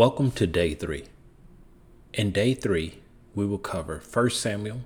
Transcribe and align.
Welcome 0.00 0.30
to 0.30 0.46
day 0.46 0.72
three. 0.72 1.04
In 2.14 2.30
day 2.30 2.54
three, 2.54 3.00
we 3.34 3.44
will 3.44 3.58
cover 3.58 4.00
1 4.10 4.30
Samuel 4.30 4.80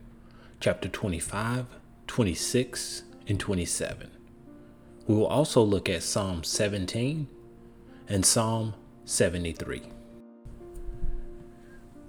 chapter 0.59 0.89
25, 0.89 1.67
26, 2.09 3.03
and 3.29 3.39
27. 3.39 4.11
We 5.07 5.15
will 5.15 5.29
also 5.29 5.63
look 5.63 5.89
at 5.89 6.03
Psalm 6.03 6.43
17 6.43 7.29
and 8.09 8.27
Psalm 8.27 8.75
73. 9.05 9.83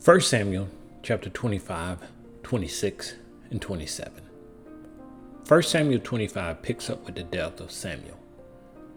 1 0.04 0.22
Samuel 0.22 0.68
chapter 1.04 1.30
25, 1.30 2.00
26, 2.42 3.14
and 3.52 3.62
27. 3.62 4.24
1 5.48 5.62
Samuel 5.62 6.00
25 6.00 6.62
picks 6.64 6.90
up 6.90 7.06
with 7.06 7.14
the 7.14 7.24
death 7.24 7.60
of 7.60 7.72
Samuel. 7.72 8.18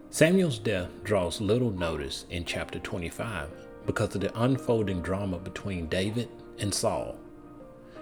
Samuel's 0.08 0.58
death 0.58 0.88
draws 1.04 1.42
little 1.42 1.72
notice 1.72 2.24
in 2.30 2.46
chapter 2.46 2.78
25 2.78 3.67
because 3.88 4.14
of 4.14 4.20
the 4.20 4.42
unfolding 4.42 5.00
drama 5.00 5.38
between 5.38 5.86
David 5.86 6.28
and 6.58 6.74
Saul. 6.74 7.16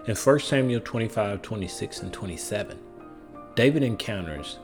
In 0.09 0.17
1 0.17 0.39
Samuel 0.41 0.81
25, 0.81 1.41
26, 1.41 2.03
and 2.03 2.13
27, 2.13 2.77
David 3.55 3.85
encounters 3.85 4.59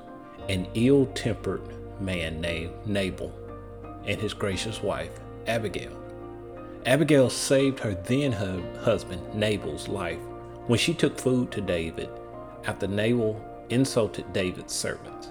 an 0.48 0.66
ill 0.74 1.06
tempered 1.14 1.62
man 2.00 2.40
named 2.40 2.72
Nabal 2.84 3.32
and 4.04 4.20
his 4.20 4.34
gracious 4.34 4.82
wife, 4.82 5.12
Abigail. 5.46 5.96
Abigail 6.86 7.30
saved 7.30 7.78
her 7.78 7.94
then 7.94 8.32
husband, 8.82 9.22
Nabal's 9.32 9.86
life, 9.86 10.18
when 10.66 10.78
she 10.80 10.92
took 10.92 11.20
food 11.20 11.52
to 11.52 11.60
David 11.60 12.10
after 12.64 12.88
Nabal 12.88 13.40
insulted 13.70 14.32
David's 14.32 14.74
servants. 14.74 15.28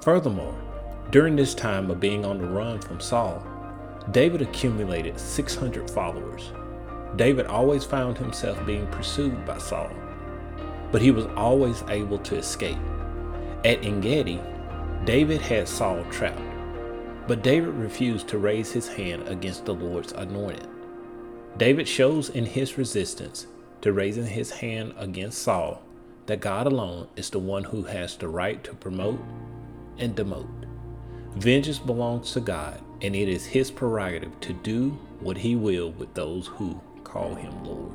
Furthermore, 0.00 0.60
during 1.12 1.36
this 1.36 1.54
time 1.54 1.88
of 1.88 2.00
being 2.00 2.24
on 2.24 2.38
the 2.38 2.46
run 2.48 2.80
from 2.80 2.98
Saul, 2.98 3.46
David 4.10 4.42
accumulated 4.42 5.18
600 5.18 5.90
followers. 5.90 6.52
David 7.16 7.46
always 7.46 7.84
found 7.84 8.18
himself 8.18 8.64
being 8.66 8.86
pursued 8.88 9.44
by 9.46 9.58
Saul, 9.58 9.90
but 10.90 11.02
he 11.02 11.10
was 11.10 11.26
always 11.36 11.82
able 11.88 12.18
to 12.18 12.36
escape. 12.36 12.78
At 13.64 13.84
Engedi, 13.84 14.40
David 15.04 15.40
had 15.40 15.68
Saul 15.68 16.04
trapped, 16.10 16.40
but 17.28 17.42
David 17.42 17.74
refused 17.74 18.28
to 18.28 18.38
raise 18.38 18.72
his 18.72 18.88
hand 18.88 19.28
against 19.28 19.64
the 19.64 19.74
Lord's 19.74 20.12
anointed. 20.12 20.66
David 21.56 21.86
shows 21.86 22.30
in 22.30 22.46
his 22.46 22.78
resistance 22.78 23.46
to 23.82 23.92
raising 23.92 24.26
his 24.26 24.50
hand 24.50 24.94
against 24.96 25.42
Saul 25.42 25.82
that 26.26 26.40
God 26.40 26.66
alone 26.66 27.08
is 27.16 27.30
the 27.30 27.38
one 27.38 27.64
who 27.64 27.82
has 27.82 28.16
the 28.16 28.28
right 28.28 28.62
to 28.64 28.74
promote 28.74 29.20
and 29.98 30.16
demote. 30.16 30.48
Vengeance 31.34 31.78
belongs 31.78 32.32
to 32.32 32.40
God, 32.40 32.80
and 33.02 33.16
it 33.16 33.28
is 33.28 33.44
his 33.44 33.70
prerogative 33.70 34.38
to 34.40 34.52
do 34.52 34.90
what 35.20 35.36
he 35.36 35.56
will 35.56 35.90
with 35.90 36.14
those 36.14 36.46
who 36.46 36.80
call 37.02 37.34
him 37.34 37.64
Lord. 37.64 37.92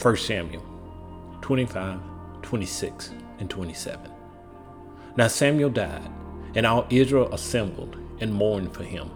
1 0.00 0.16
Samuel 0.16 0.64
25, 1.42 2.00
26, 2.42 3.10
and 3.40 3.50
27. 3.50 4.10
Now 5.16 5.26
Samuel 5.26 5.70
died, 5.70 6.08
and 6.54 6.64
all 6.64 6.86
Israel 6.90 7.32
assembled 7.34 7.96
and 8.20 8.32
mourned 8.32 8.72
for 8.72 8.84
him, 8.84 9.10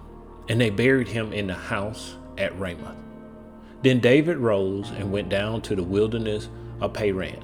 and 0.49 0.61
they 0.61 0.71
buried 0.71 1.09
him 1.09 1.33
in 1.33 1.47
the 1.47 1.55
house 1.55 2.17
at 2.37 2.59
Ramah. 2.59 2.97
Then 3.83 4.01
David 4.01 4.39
rose 4.39 4.91
and 4.91 5.13
went 5.13 5.29
down 5.29 5.63
to 5.63 5.77
the 5.77 5.83
wilderness 5.83 6.49
of 6.81 6.93
Paran. 6.93 7.43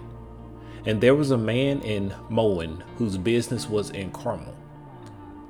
And 0.87 1.01
there 1.01 1.15
was 1.15 1.31
a 1.31 1.39
man 1.39 1.83
in 1.83 2.15
Maon 2.31 2.83
whose 2.97 3.19
business 3.19 3.69
was 3.69 3.91
in 3.91 4.11
Carmel 4.11 4.57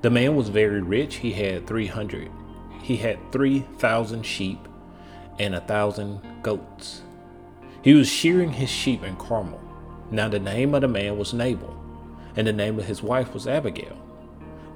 the 0.03 0.11
man 0.11 0.35
was 0.35 0.49
very 0.49 0.81
rich. 0.81 1.17
He 1.17 1.33
had 1.33 1.67
300. 1.67 2.31
He 2.83 2.97
had 2.97 3.33
3,000 3.33 4.25
sheep 4.25 4.67
and 5.39 5.55
a 5.55 5.61
thousand 5.61 6.21
goats. 6.43 7.03
He 7.83 7.95
was 7.95 8.09
shearing 8.09 8.53
his 8.53 8.71
sheep 8.71 9.03
in 9.03 9.17
Carmel. 9.17 9.61
Now 10.11 10.29
the 10.29 10.39
name 10.39 10.75
of 10.75 10.81
the 10.81 10.89
man 10.89 11.19
was 11.19 11.33
Nabal, 11.35 11.77
and 12.37 12.47
the 12.47 12.53
name 12.53 12.79
of 12.79 12.87
his 12.87 13.03
wife 13.03 13.33
was 13.35 13.47
Abigail. 13.47 13.97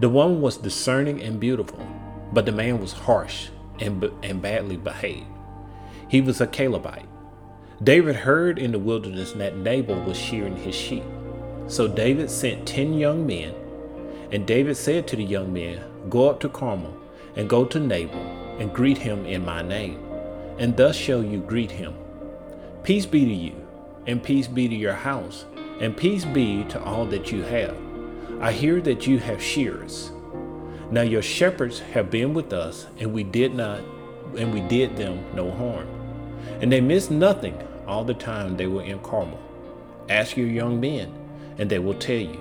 The 0.01 0.09
woman 0.09 0.41
was 0.41 0.57
discerning 0.57 1.23
and 1.23 1.41
beautiful, 1.41 1.87
but 2.33 2.47
the 2.47 2.53
man 2.53 2.81
was 2.81 2.93
harsh 2.93 3.49
and, 3.81 4.05
and 4.23 4.43
badly 4.43 4.77
behaved. 4.77 5.27
He 6.09 6.21
was 6.21 6.41
a 6.41 6.47
Calebite. 6.47 7.09
David 7.83 8.17
heard 8.17 8.59
in 8.59 8.73
the 8.73 8.79
wilderness 8.79 9.33
that 9.33 9.57
Nabal 9.57 10.01
was 10.03 10.17
shearing 10.17 10.57
his 10.57 10.75
sheep. 10.75 11.05
So 11.67 11.89
David 11.89 12.31
sent 12.31 12.67
ten 12.67 12.95
young 12.95 13.27
men 13.27 13.55
and 14.31 14.47
David 14.47 14.77
said 14.77 15.07
to 15.09 15.17
the 15.17 15.25
young 15.25 15.53
men, 15.53 15.83
Go 16.09 16.29
up 16.29 16.41
to 16.41 16.49
Carmel, 16.49 16.97
and 17.37 17.49
go 17.49 17.65
to 17.65 17.81
Nabal, 17.81 18.21
and 18.59 18.73
greet 18.73 18.99
him 18.99 19.27
in 19.27 19.45
my 19.45 19.63
name, 19.63 20.05
and 20.59 20.77
thus 20.77 20.97
shall 20.97 21.23
you 21.23 21.41
greet 21.41 21.71
him. 21.71 21.95
Peace 22.83 23.07
be 23.07 23.25
to 23.25 23.33
you, 23.33 23.67
and 24.07 24.23
peace 24.23 24.47
be 24.47 24.69
to 24.69 24.75
your 24.75 24.95
house, 24.95 25.47
and 25.81 25.97
peace 25.97 26.25
be 26.25 26.65
to 26.65 26.83
all 26.83 27.07
that 27.07 27.33
you 27.33 27.43
have. 27.43 27.77
I 28.41 28.53
hear 28.53 28.81
that 28.83 29.07
you 29.07 29.19
have 29.19 29.43
shearers. 29.43 30.13
Now 30.91 31.03
your 31.03 31.23
shepherds 31.23 31.81
have 31.81 32.11
been 32.11 32.35
with 32.35 32.53
us, 32.53 32.87
and 32.99 33.13
we 33.13 33.25
did 33.25 33.55
not, 33.55 33.81
and 34.37 34.53
we 34.53 34.61
did 34.61 34.97
them 34.97 35.25
no 35.35 35.51
harm. 35.51 35.89
And 36.61 36.71
they 36.71 36.81
missed 36.81 37.11
nothing 37.11 37.57
all 37.87 38.05
the 38.05 38.15
time 38.15 38.57
they 38.57 38.67
were 38.67 38.83
in 38.83 38.99
Carmel. 39.01 39.41
Ask 40.09 40.37
your 40.37 40.47
young 40.47 40.81
men, 40.81 41.13
and 41.59 41.71
they 41.71 41.79
will 41.79 41.95
tell 41.95 42.17
you. 42.17 42.41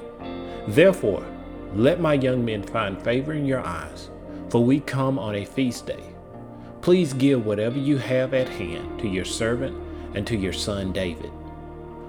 Therefore, 0.67 1.25
let 1.75 1.99
my 1.99 2.13
young 2.13 2.45
men 2.45 2.63
find 2.63 3.01
favor 3.01 3.33
in 3.33 3.45
your 3.45 3.61
eyes, 3.61 4.09
for 4.49 4.63
we 4.63 4.79
come 4.79 5.17
on 5.17 5.35
a 5.35 5.45
feast 5.45 5.87
day. 5.87 6.03
Please 6.81 7.13
give 7.13 7.45
whatever 7.45 7.79
you 7.79 7.97
have 7.97 8.33
at 8.33 8.49
hand 8.49 8.99
to 8.99 9.07
your 9.07 9.25
servant 9.25 9.75
and 10.13 10.27
to 10.27 10.35
your 10.35 10.53
son 10.53 10.91
David. 10.91 11.31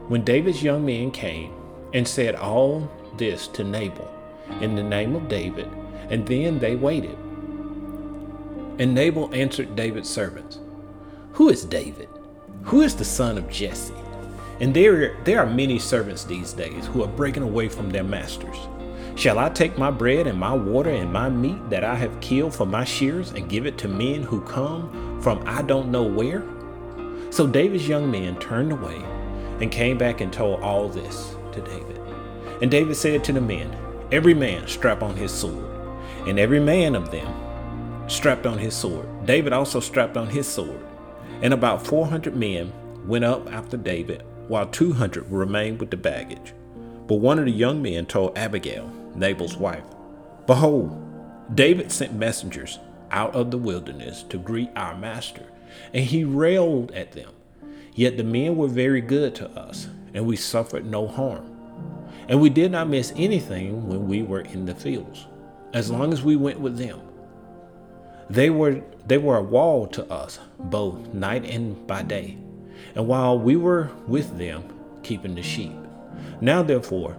When 0.09 0.25
David's 0.25 0.63
young 0.63 0.85
men 0.85 1.11
came 1.11 1.53
and 1.95 2.07
said 2.07 2.35
all 2.35 2.91
this 3.17 3.49
to 3.49 3.65
Nabal 3.65 4.11
in 4.61 4.75
the 4.75 4.83
name 4.83 5.17
of 5.17 5.29
David, 5.29 5.71
and 6.11 6.27
then 6.27 6.59
they 6.59 6.77
waited. 6.77 7.17
And 8.79 8.95
Nabal 8.95 9.35
answered 9.35 9.77
David's 9.77 10.11
servants, 10.11 10.59
Who 11.33 11.49
is 11.49 11.65
David? 11.65 12.09
Who 12.65 12.83
is 12.83 12.95
the 12.95 13.05
son 13.05 13.39
of 13.39 13.49
Jesse? 13.49 13.95
And 14.61 14.75
there, 14.75 15.17
there 15.25 15.41
are 15.41 15.47
many 15.47 15.79
servants 15.79 16.25
these 16.25 16.53
days 16.53 16.87
who 16.87 17.03
are 17.03 17.09
breaking 17.09 17.43
away 17.43 17.69
from 17.69 17.91
their 17.91 18.05
masters. 18.05 18.57
Shall 19.17 19.39
I 19.39 19.49
take 19.49 19.79
my 19.79 19.93
bread 19.93 20.27
and 20.27 20.39
my 20.39 20.53
water 20.53 20.91
and 20.91 21.13
my 21.13 21.29
meat 21.29 21.71
that 21.71 21.85
I 21.85 21.95
have 21.95 22.21
killed 22.21 22.53
for 22.53 22.67
my 22.67 22.85
shears 22.85 23.31
and 23.31 23.49
give 23.49 23.65
it 23.65 23.79
to 23.79 23.89
men 23.89 24.23
who 24.23 24.41
come 24.41 25.21
from 25.23 25.43
I 25.47 25.63
don't 25.63 25.93
know 25.93 26.03
where? 26.03 26.43
So 27.31 27.47
David's 27.47 27.89
young 27.89 28.11
men 28.11 28.37
turned 28.41 28.73
away 28.73 29.03
and 29.61 29.71
came 29.71 29.99
back 29.99 30.21
and 30.21 30.33
told 30.33 30.61
all 30.61 30.89
this 30.89 31.37
to 31.53 31.61
David. 31.61 32.01
And 32.61 32.71
David 32.71 32.97
said 32.97 33.23
to 33.25 33.33
the 33.33 33.41
men, 33.41 33.77
Every 34.11 34.35
man 34.35 34.67
strap 34.67 35.03
on 35.03 35.17
his 35.17 35.33
sword. 35.33 35.65
And 36.27 36.39
every 36.39 36.61
man 36.61 36.95
of 36.95 37.11
them 37.11 38.09
strapped 38.09 38.47
on 38.47 38.59
his 38.59 38.75
sword. 38.75 39.27
David 39.27 39.53
also 39.53 39.79
strapped 39.79 40.17
on 40.17 40.29
his 40.29 40.47
sword. 40.49 40.81
And 41.41 41.55
about 41.55 41.87
400 41.87 42.35
men 42.35 42.73
went 43.07 43.25
up 43.25 43.53
after 43.53 43.77
David, 43.77 44.25
while 44.49 44.67
200 44.67 45.31
remained 45.31 45.81
with 45.81 45.91
the 45.91 45.97
baggage. 45.97 46.53
But 47.07 47.17
one 47.17 47.39
of 47.39 47.45
the 47.45 47.51
young 47.51 47.83
men 47.83 48.07
told 48.07 48.37
Abigail, 48.37 48.91
Nabal's 49.15 49.57
wife, 49.57 49.85
Behold, 50.47 51.01
David 51.55 51.91
sent 51.91 52.15
messengers 52.15 52.79
out 53.11 53.35
of 53.35 53.51
the 53.51 53.59
wilderness 53.59 54.23
to 54.25 54.39
greet 54.39 54.71
our 54.77 54.97
master, 54.97 55.45
and 55.93 56.05
he 56.05 56.25
railed 56.25 56.91
at 56.93 57.13
them. 57.13 57.31
Yet 57.95 58.17
the 58.17 58.25
men 58.25 58.57
were 58.57 58.69
very 58.69 59.01
good 59.01 59.35
to 59.37 59.49
us, 59.51 59.89
and 60.13 60.27
we 60.27 60.37
suffered 60.37 60.85
no 60.85 61.07
harm. 61.07 61.51
And 62.29 62.41
we 62.41 62.51
did 62.51 62.73
not 62.73 62.89
miss 62.89 63.13
anything 63.17 63.89
when 63.89 64.07
we 64.09 64.23
were 64.23 64.41
in 64.41 64.67
the 64.67 64.75
fields, 64.75 65.27
as 65.73 65.91
long 65.91 66.13
as 66.13 66.23
we 66.23 66.37
went 66.37 66.61
with 66.61 66.77
them. 66.77 67.01
They 68.29 68.51
were 68.51 68.83
they 69.07 69.19
were 69.19 69.37
a 69.37 69.43
wall 69.43 69.87
to 69.89 70.11
us, 70.11 70.39
both 70.59 71.13
night 71.13 71.45
and 71.45 71.87
by 71.87 72.03
day, 72.03 72.39
and 72.95 73.07
while 73.07 73.39
we 73.39 73.55
were 73.57 73.91
with 74.07 74.39
them, 74.39 74.65
keeping 75.03 75.35
the 75.35 75.43
sheep. 75.43 75.77
Now 76.41 76.63
therefore, 76.63 77.17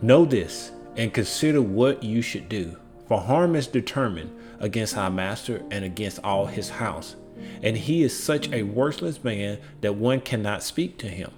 know 0.00 0.24
this 0.24 0.70
and 1.00 1.14
consider 1.14 1.62
what 1.62 2.02
you 2.02 2.20
should 2.20 2.46
do. 2.46 2.76
For 3.08 3.18
harm 3.18 3.56
is 3.56 3.66
determined 3.66 4.38
against 4.58 4.98
our 4.98 5.10
master 5.10 5.62
and 5.70 5.82
against 5.82 6.18
all 6.22 6.44
his 6.44 6.68
house, 6.68 7.16
and 7.62 7.74
he 7.74 8.02
is 8.02 8.22
such 8.22 8.52
a 8.52 8.64
worthless 8.64 9.24
man 9.24 9.58
that 9.80 9.94
one 9.94 10.20
cannot 10.20 10.62
speak 10.62 10.98
to 10.98 11.08
him. 11.08 11.30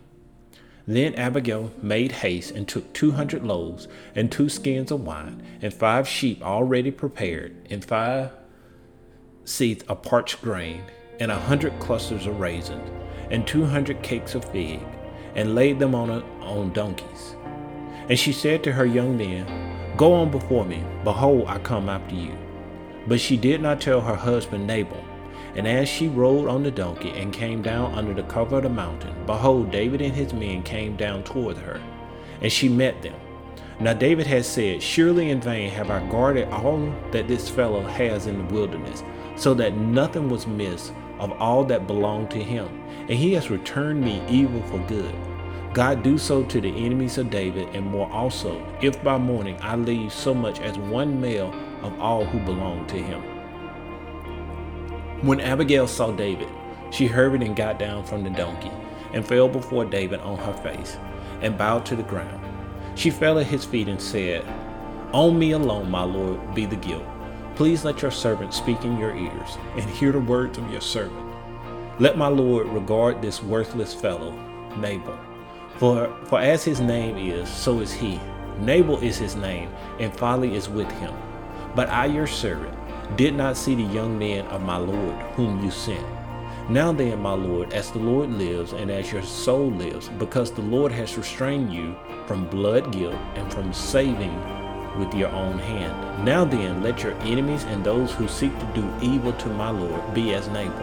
Then 0.85 1.15
Abigail 1.15 1.71
made 1.81 2.11
haste 2.11 2.51
and 2.51 2.67
took 2.67 2.93
two 2.93 3.13
hundred 3.13 3.45
loaves, 3.45 3.87
and 4.17 4.33
two 4.33 4.49
skins 4.49 4.91
of 4.91 5.07
wine, 5.07 5.41
and 5.63 5.73
five 5.73 6.09
sheep 6.09 6.43
already 6.43 6.91
prepared, 6.91 7.55
and 7.71 7.85
five 7.85 8.33
seahs 9.45 9.89
of 9.89 10.03
parched 10.03 10.43
grain, 10.43 10.83
and 11.21 11.31
a 11.31 11.39
hundred 11.39 11.79
clusters 11.79 12.27
of 12.27 12.41
raisins, 12.41 12.91
and 13.31 13.47
two 13.47 13.65
hundred 13.65 14.03
cakes 14.03 14.35
of 14.35 14.45
fig, 14.47 14.81
and 15.37 15.55
laid 15.55 15.79
them 15.79 15.95
on, 15.95 16.11
a, 16.11 16.21
on 16.41 16.73
donkeys. 16.73 17.37
And 18.09 18.19
she 18.19 18.33
said 18.33 18.63
to 18.65 18.73
her 18.73 18.87
young 18.87 19.17
men, 19.17 19.47
Go 19.97 20.15
on 20.15 20.31
before 20.31 20.65
me, 20.65 20.83
behold, 21.05 21.45
I 21.47 21.59
come 21.59 21.89
after 21.89 22.15
you. 22.15 22.37
But 23.07 23.21
she 23.21 23.37
did 23.37 23.61
not 23.61 23.81
tell 23.81 24.01
her 24.01 24.15
husband 24.15 24.67
Nabal. 24.67 25.05
And 25.55 25.69
as 25.69 25.89
she 25.89 26.09
rode 26.09 26.49
on 26.49 26.63
the 26.63 26.71
donkey 26.71 27.11
and 27.11 27.33
came 27.33 27.61
down 27.61 27.95
under 27.95 28.15
the 28.15 28.23
cover 28.23 28.57
of 28.57 28.63
the 28.63 28.71
mountain, 28.71 29.15
behold, 29.27 29.71
David 29.71 30.01
and 30.01 30.15
his 30.15 30.33
men 30.33 30.63
came 30.63 30.97
down 30.97 31.25
toward 31.25 31.59
her, 31.59 31.81
and 32.41 32.51
she 32.51 32.69
met 32.69 33.03
them. 33.03 33.15
Now 33.79 33.93
David 33.93 34.27
had 34.27 34.47
said, 34.47 34.83
Surely 34.83 35.31
in 35.31 35.41
vain 35.41 35.71
have 35.71 35.91
I 35.91 36.07
guarded 36.09 36.49
all 36.49 36.95
that 37.11 37.29
this 37.29 37.51
fellow 37.51 37.83
has 37.83 38.27
in 38.27 38.39
the 38.39 38.55
wilderness, 38.55 39.03
so 39.37 39.53
that 39.55 39.77
nothing 39.77 40.31
was 40.31 40.47
missed 40.47 40.95
of 41.19 41.33
all 41.33 41.65
that 41.65 41.87
belonged 41.87 42.31
to 42.31 42.43
him, 42.43 42.69
and 43.01 43.11
he 43.11 43.35
has 43.35 43.51
returned 43.51 44.01
me 44.01 44.23
evil 44.29 44.63
for 44.63 44.79
good. 44.87 45.15
God 45.73 46.03
do 46.03 46.19
so 46.19 46.45
to 46.45 46.61
the 46.61 46.69
enemies 46.69 47.17
of 47.17 47.31
David, 47.31 47.75
and 47.75 47.87
more 47.87 48.11
also, 48.13 48.63
if 48.83 49.03
by 49.03 49.17
morning 49.17 49.57
I 49.63 49.75
leave 49.75 50.13
so 50.13 50.35
much 50.35 50.61
as 50.61 50.77
one 50.77 51.19
male 51.19 51.51
of 51.81 51.99
all 51.99 52.27
who 52.27 52.41
belong 52.41 52.87
to 52.89 52.97
him. 52.97 53.23
When 55.23 55.41
Abigail 55.41 55.87
saw 55.87 56.13
David, 56.13 56.49
she 56.91 57.07
hurried 57.07 57.43
and 57.43 57.57
got 57.57 57.79
down 57.79 58.05
from 58.05 58.23
the 58.23 58.29
donkey, 58.29 58.71
and 59.15 59.27
fell 59.27 59.49
before 59.49 59.87
David 59.87 60.21
on 60.21 60.37
her 60.37 60.53
face, 60.53 60.99
and 61.41 61.57
bowed 61.57 61.87
to 61.87 61.97
the 61.97 62.03
ground. 62.03 62.45
She 62.95 63.09
fell 63.09 63.39
at 63.39 63.47
his 63.47 63.65
feet 63.65 63.89
and 63.89 64.01
said, 64.01 64.45
On 65.15 65.39
me 65.39 65.53
alone, 65.53 65.91
my 65.91 66.05
Lord, 66.05 66.55
be 66.55 66.67
the 66.67 66.77
guilt. 66.77 67.07
Please 67.55 67.83
let 67.83 68.03
your 68.03 68.11
servant 68.11 68.53
speak 68.53 68.85
in 68.85 68.99
your 68.99 69.17
ears, 69.17 69.57
and 69.75 69.89
hear 69.89 70.13
the 70.13 70.21
words 70.21 70.59
of 70.59 70.71
your 70.71 70.83
servant. 70.83 71.35
Let 71.99 72.19
my 72.19 72.29
Lord 72.29 72.67
regard 72.67 73.23
this 73.23 73.43
worthless 73.43 73.95
fellow, 73.95 74.33
Nabal. 74.77 75.32
For, 75.83 76.17
for 76.27 76.39
as 76.39 76.63
his 76.63 76.81
name 76.81 77.17
is, 77.17 77.49
so 77.49 77.81
is 77.81 77.93
he. 77.93 78.21
Nabal 78.61 79.01
is 79.01 79.19
his 79.19 79.35
name, 79.35 79.69
and 79.99 80.17
folly 80.17 80.55
is 80.55 80.69
with 80.69 80.89
him. 81.01 81.13
But 81.75 81.89
I, 81.89 82.07
your 82.07 82.29
servant, 82.29 82.79
did 83.17 83.35
not 83.35 83.57
see 83.57 83.75
the 83.75 83.83
young 83.83 84.17
men 84.17 84.47
of 84.47 84.63
my 84.63 84.77
Lord, 84.77 85.17
whom 85.35 85.61
you 85.65 85.73
sent. 85.73 86.07
Now 86.71 86.93
then, 86.93 87.21
my 87.21 87.33
Lord, 87.33 87.73
as 87.73 87.91
the 87.91 87.99
Lord 87.99 88.31
lives, 88.31 88.75
and 88.75 88.93
as 88.93 89.11
your 89.11 89.25
soul 89.25 89.73
lives, 89.73 90.09
because 90.21 90.53
the 90.53 90.63
Lord 90.63 90.93
has 90.93 91.19
restrained 91.19 91.75
you 91.75 91.97
from 92.29 92.47
blood 92.47 92.93
guilt 92.93 93.17
and 93.35 93.53
from 93.53 93.73
saving 93.73 94.39
with 95.01 95.13
your 95.15 95.31
own 95.31 95.59
hand. 95.59 96.25
Now 96.25 96.45
then, 96.45 96.85
let 96.85 97.03
your 97.03 97.15
enemies 97.23 97.65
and 97.65 97.83
those 97.83 98.13
who 98.13 98.29
seek 98.29 98.57
to 98.57 98.73
do 98.73 98.89
evil 99.03 99.33
to 99.33 99.49
my 99.49 99.71
Lord 99.71 100.15
be 100.15 100.33
as 100.33 100.47
Nabal. 100.47 100.79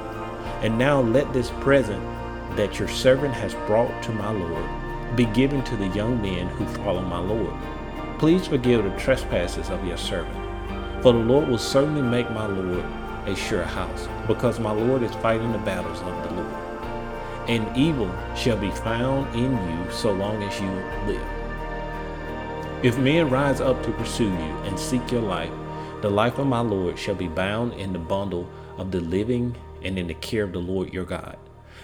And 0.62 0.78
now 0.78 1.00
let 1.00 1.32
this 1.32 1.52
present 1.62 2.04
that 2.58 2.80
your 2.80 2.90
servant 2.90 3.34
has 3.34 3.54
brought 3.66 4.04
to 4.04 4.12
my 4.12 4.34
Lord 4.34 4.79
be 5.16 5.26
given 5.26 5.64
to 5.64 5.76
the 5.76 5.88
young 5.90 6.22
men 6.22 6.48
who 6.48 6.66
follow 6.84 7.02
my 7.02 7.20
Lord. 7.20 7.54
Please 8.18 8.48
forgive 8.48 8.84
the 8.84 9.00
trespasses 9.00 9.70
of 9.70 9.86
your 9.86 9.98
servant 9.98 10.50
for 11.02 11.14
the 11.14 11.20
Lord 11.20 11.48
will 11.48 11.58
certainly 11.58 12.02
make 12.02 12.30
my 12.32 12.46
Lord 12.46 12.84
a 13.26 13.36
sure 13.36 13.64
house, 13.64 14.08
because 14.28 14.60
my 14.60 14.72
Lord 14.72 15.02
is 15.02 15.14
fighting 15.16 15.52
the 15.52 15.58
battles 15.60 16.02
of 16.02 16.24
the 16.24 16.36
Lord. 16.36 16.54
And 17.48 17.78
evil 17.78 18.14
shall 18.36 18.58
be 18.58 18.72
found 18.72 19.34
in 19.34 19.52
you 19.52 19.92
so 19.92 20.12
long 20.12 20.44
as 20.44 20.60
you 20.60 20.70
live. 21.08 21.26
If 22.84 22.98
men 22.98 23.30
rise 23.30 23.62
up 23.62 23.82
to 23.84 23.92
pursue 23.92 24.26
you 24.26 24.58
and 24.66 24.78
seek 24.78 25.12
your 25.12 25.22
life, 25.22 25.52
the 26.02 26.10
life 26.10 26.38
of 26.38 26.48
my 26.48 26.60
Lord 26.60 27.00
shall 27.00 27.16
be 27.16 27.28
bound 27.28 27.74
in 27.74 27.94
the 27.94 28.00
bundle 28.00 28.50
of 28.78 28.92
the 28.92 29.02
living 29.02 29.56
and 29.82 29.98
in 29.98 30.08
the 30.08 30.14
care 30.16 30.44
of 30.44 30.52
the 30.52 30.60
Lord 30.60 30.94
your 30.94 31.06
God. 31.06 31.38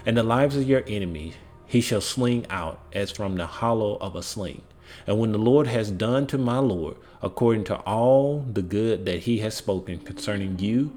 And 0.05 0.15
the 0.15 0.23
lives 0.23 0.55
of 0.55 0.67
your 0.67 0.83
enemies 0.87 1.35
he 1.67 1.81
shall 1.81 2.01
sling 2.01 2.45
out 2.49 2.79
as 2.93 3.11
from 3.11 3.35
the 3.35 3.47
hollow 3.47 3.97
of 3.97 4.15
a 4.15 4.23
sling. 4.23 4.61
And 5.07 5.19
when 5.19 5.31
the 5.31 5.37
Lord 5.37 5.67
has 5.67 5.91
done 5.91 6.27
to 6.27 6.37
my 6.37 6.59
Lord 6.59 6.97
according 7.21 7.63
to 7.65 7.75
all 7.77 8.39
the 8.39 8.61
good 8.61 9.05
that 9.05 9.21
he 9.21 9.39
has 9.39 9.55
spoken 9.55 9.99
concerning 9.99 10.59
you, 10.59 10.93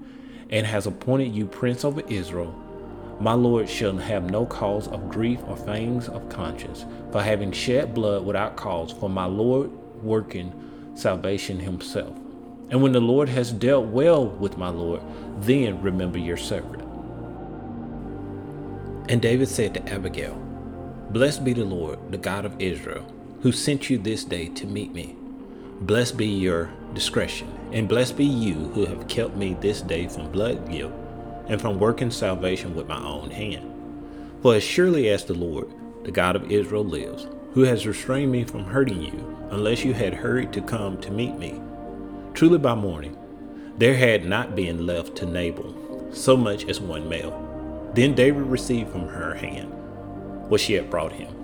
and 0.50 0.66
has 0.66 0.86
appointed 0.86 1.34
you 1.34 1.46
prince 1.46 1.84
over 1.84 2.00
Israel, 2.08 2.52
my 3.20 3.32
Lord 3.32 3.68
shall 3.68 3.96
have 3.96 4.30
no 4.30 4.46
cause 4.46 4.86
of 4.88 5.08
grief 5.08 5.40
or 5.46 5.56
fangs 5.56 6.08
of 6.08 6.28
conscience 6.28 6.84
for 7.10 7.22
having 7.22 7.50
shed 7.52 7.94
blood 7.94 8.24
without 8.24 8.56
cause, 8.56 8.92
for 8.92 9.10
my 9.10 9.24
Lord 9.24 9.70
working 10.02 10.92
salvation 10.94 11.58
himself. 11.58 12.16
And 12.70 12.82
when 12.82 12.92
the 12.92 13.00
Lord 13.00 13.28
has 13.28 13.50
dealt 13.50 13.86
well 13.86 14.26
with 14.26 14.56
my 14.56 14.68
Lord, 14.68 15.02
then 15.40 15.82
remember 15.82 16.18
your 16.18 16.36
servant. 16.36 16.82
And 19.10 19.20
David 19.22 19.48
said 19.48 19.74
to 19.74 19.92
Abigail, 19.92 20.47
Blessed 21.10 21.42
be 21.42 21.54
the 21.54 21.64
Lord, 21.64 22.12
the 22.12 22.18
God 22.18 22.44
of 22.44 22.60
Israel 22.60 23.10
who 23.40 23.50
sent 23.50 23.88
you 23.88 23.96
this 23.96 24.24
day 24.24 24.48
to 24.48 24.66
meet 24.66 24.92
me. 24.92 25.16
Blessed 25.80 26.18
be 26.18 26.26
your 26.26 26.70
discretion, 26.92 27.50
and 27.72 27.88
blessed 27.88 28.18
be 28.18 28.26
you 28.26 28.52
who 28.74 28.84
have 28.84 29.08
kept 29.08 29.34
me 29.34 29.54
this 29.54 29.80
day 29.80 30.06
from 30.06 30.30
blood 30.30 30.70
guilt 30.70 30.92
and 31.46 31.62
from 31.62 31.78
working 31.78 32.10
salvation 32.10 32.74
with 32.74 32.88
my 32.88 33.02
own 33.02 33.30
hand. 33.30 33.72
For 34.42 34.56
as 34.56 34.62
surely 34.62 35.08
as 35.08 35.24
the 35.24 35.32
Lord, 35.32 35.72
the 36.04 36.10
God 36.10 36.36
of 36.36 36.52
Israel, 36.52 36.84
lives, 36.84 37.26
who 37.54 37.62
has 37.62 37.86
restrained 37.86 38.30
me 38.30 38.44
from 38.44 38.64
hurting 38.64 39.00
you, 39.00 39.48
unless 39.50 39.84
you 39.84 39.94
had 39.94 40.12
hurried 40.12 40.52
to 40.52 40.60
come 40.60 41.00
to 41.00 41.10
meet 41.10 41.38
me, 41.38 41.58
truly 42.34 42.58
by 42.58 42.74
morning 42.74 43.16
there 43.78 43.96
had 43.96 44.26
not 44.26 44.54
been 44.54 44.84
left 44.84 45.16
to 45.16 45.24
Nabal 45.24 46.10
so 46.12 46.36
much 46.36 46.68
as 46.68 46.80
one 46.80 47.08
male. 47.08 47.90
Then 47.94 48.14
David 48.14 48.42
received 48.42 48.90
from 48.90 49.08
her 49.08 49.34
hand 49.34 49.72
what 50.48 50.60
she 50.60 50.74
had 50.74 50.90
brought 50.90 51.12
him 51.12 51.38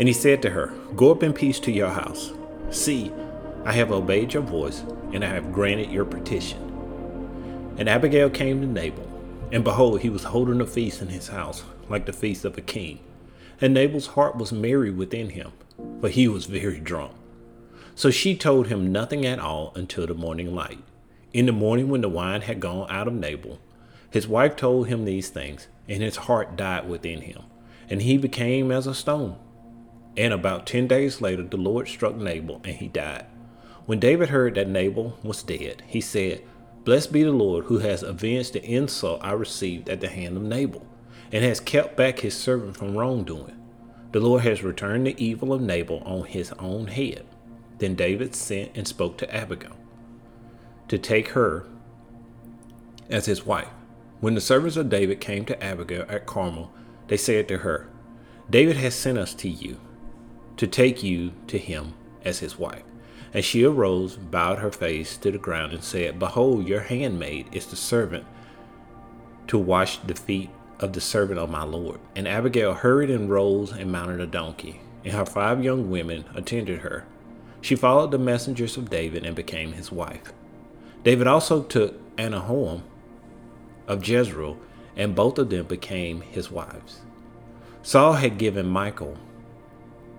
and 0.00 0.08
he 0.08 0.14
said 0.14 0.40
to 0.40 0.50
her, 0.50 0.68
Go 0.96 1.12
up 1.12 1.22
in 1.22 1.34
peace 1.34 1.60
to 1.60 1.70
your 1.70 1.90
house. 1.90 2.32
See, 2.70 3.12
I 3.66 3.72
have 3.72 3.92
obeyed 3.92 4.32
your 4.32 4.42
voice, 4.42 4.82
and 5.12 5.22
I 5.22 5.28
have 5.28 5.52
granted 5.52 5.90
your 5.90 6.06
petition. 6.06 7.74
And 7.76 7.86
Abigail 7.86 8.30
came 8.30 8.62
to 8.62 8.66
Nabal, 8.66 9.06
and 9.52 9.62
behold, 9.62 10.00
he 10.00 10.08
was 10.08 10.24
holding 10.24 10.62
a 10.62 10.66
feast 10.66 11.02
in 11.02 11.08
his 11.08 11.28
house, 11.28 11.64
like 11.90 12.06
the 12.06 12.14
feast 12.14 12.46
of 12.46 12.56
a 12.56 12.62
king. 12.62 13.00
And 13.60 13.74
Nabal's 13.74 14.06
heart 14.06 14.36
was 14.36 14.52
merry 14.52 14.90
within 14.90 15.28
him, 15.30 15.52
for 16.00 16.08
he 16.08 16.26
was 16.26 16.46
very 16.46 16.80
drunk. 16.80 17.12
So 17.94 18.10
she 18.10 18.34
told 18.34 18.68
him 18.68 18.90
nothing 18.90 19.26
at 19.26 19.38
all 19.38 19.70
until 19.74 20.06
the 20.06 20.14
morning 20.14 20.54
light. 20.54 20.78
In 21.34 21.44
the 21.44 21.52
morning, 21.52 21.90
when 21.90 22.00
the 22.00 22.08
wine 22.08 22.40
had 22.40 22.58
gone 22.58 22.86
out 22.88 23.06
of 23.06 23.12
Nabal, 23.12 23.58
his 24.10 24.26
wife 24.26 24.56
told 24.56 24.88
him 24.88 25.04
these 25.04 25.28
things, 25.28 25.68
and 25.86 26.02
his 26.02 26.16
heart 26.16 26.56
died 26.56 26.88
within 26.88 27.20
him, 27.20 27.42
and 27.90 28.02
he 28.02 28.16
became 28.16 28.70
as 28.70 28.86
a 28.86 28.94
stone. 28.94 29.36
And 30.16 30.32
about 30.32 30.66
ten 30.66 30.86
days 30.86 31.20
later, 31.20 31.42
the 31.42 31.56
Lord 31.56 31.88
struck 31.88 32.16
Nabal, 32.16 32.60
and 32.64 32.76
he 32.76 32.88
died. 32.88 33.26
When 33.86 33.98
David 33.98 34.28
heard 34.28 34.54
that 34.54 34.68
Nabal 34.68 35.18
was 35.22 35.42
dead, 35.42 35.82
he 35.86 36.00
said, 36.00 36.42
Blessed 36.84 37.12
be 37.12 37.22
the 37.22 37.32
Lord 37.32 37.66
who 37.66 37.78
has 37.78 38.02
avenged 38.02 38.54
the 38.54 38.64
insult 38.64 39.20
I 39.22 39.32
received 39.32 39.88
at 39.88 40.00
the 40.00 40.08
hand 40.08 40.36
of 40.36 40.42
Nabal, 40.42 40.86
and 41.32 41.44
has 41.44 41.60
kept 41.60 41.96
back 41.96 42.20
his 42.20 42.36
servant 42.36 42.76
from 42.76 42.96
wrongdoing. 42.96 43.56
The 44.12 44.20
Lord 44.20 44.42
has 44.42 44.62
returned 44.62 45.06
the 45.06 45.24
evil 45.24 45.52
of 45.52 45.60
Nabal 45.60 46.02
on 46.04 46.24
his 46.24 46.52
own 46.58 46.86
head. 46.88 47.26
Then 47.78 47.94
David 47.94 48.34
sent 48.34 48.72
and 48.74 48.86
spoke 48.86 49.18
to 49.18 49.34
Abigail 49.34 49.76
to 50.88 50.98
take 50.98 51.28
her 51.28 51.66
as 53.08 53.26
his 53.26 53.46
wife. 53.46 53.68
When 54.20 54.34
the 54.34 54.40
servants 54.40 54.76
of 54.76 54.88
David 54.88 55.20
came 55.20 55.44
to 55.46 55.62
Abigail 55.62 56.04
at 56.08 56.26
Carmel, 56.26 56.72
they 57.10 57.16
said 57.16 57.48
to 57.48 57.58
her, 57.58 57.88
David 58.48 58.76
has 58.76 58.94
sent 58.94 59.18
us 59.18 59.34
to 59.34 59.48
you 59.48 59.80
to 60.56 60.68
take 60.68 61.02
you 61.02 61.32
to 61.48 61.58
him 61.58 61.94
as 62.24 62.38
his 62.38 62.56
wife. 62.56 62.84
And 63.34 63.44
she 63.44 63.64
arose, 63.64 64.14
bowed 64.14 64.60
her 64.60 64.70
face 64.70 65.16
to 65.16 65.32
the 65.32 65.38
ground, 65.38 65.72
and 65.72 65.82
said, 65.82 66.20
Behold, 66.20 66.68
your 66.68 66.82
handmaid 66.82 67.48
is 67.50 67.66
the 67.66 67.74
servant 67.74 68.26
to 69.48 69.58
wash 69.58 69.98
the 69.98 70.14
feet 70.14 70.50
of 70.78 70.92
the 70.92 71.00
servant 71.00 71.40
of 71.40 71.50
my 71.50 71.64
Lord. 71.64 71.98
And 72.14 72.28
Abigail 72.28 72.74
hurried 72.74 73.10
and 73.10 73.28
rose 73.28 73.72
and 73.72 73.90
mounted 73.90 74.20
a 74.20 74.26
donkey, 74.28 74.80
and 75.04 75.12
her 75.12 75.26
five 75.26 75.64
young 75.64 75.90
women 75.90 76.26
attended 76.36 76.82
her. 76.82 77.06
She 77.60 77.74
followed 77.74 78.12
the 78.12 78.18
messengers 78.18 78.76
of 78.76 78.88
David 78.88 79.26
and 79.26 79.34
became 79.34 79.72
his 79.72 79.90
wife. 79.90 80.32
David 81.02 81.26
also 81.26 81.64
took 81.64 82.16
Ahinoam 82.16 82.82
of 83.88 84.06
Jezreel, 84.06 84.58
and 84.96 85.14
both 85.14 85.38
of 85.38 85.50
them 85.50 85.66
became 85.66 86.20
his 86.20 86.50
wives. 86.50 87.00
Saul 87.82 88.14
had 88.14 88.38
given 88.38 88.70
Michal, 88.70 89.16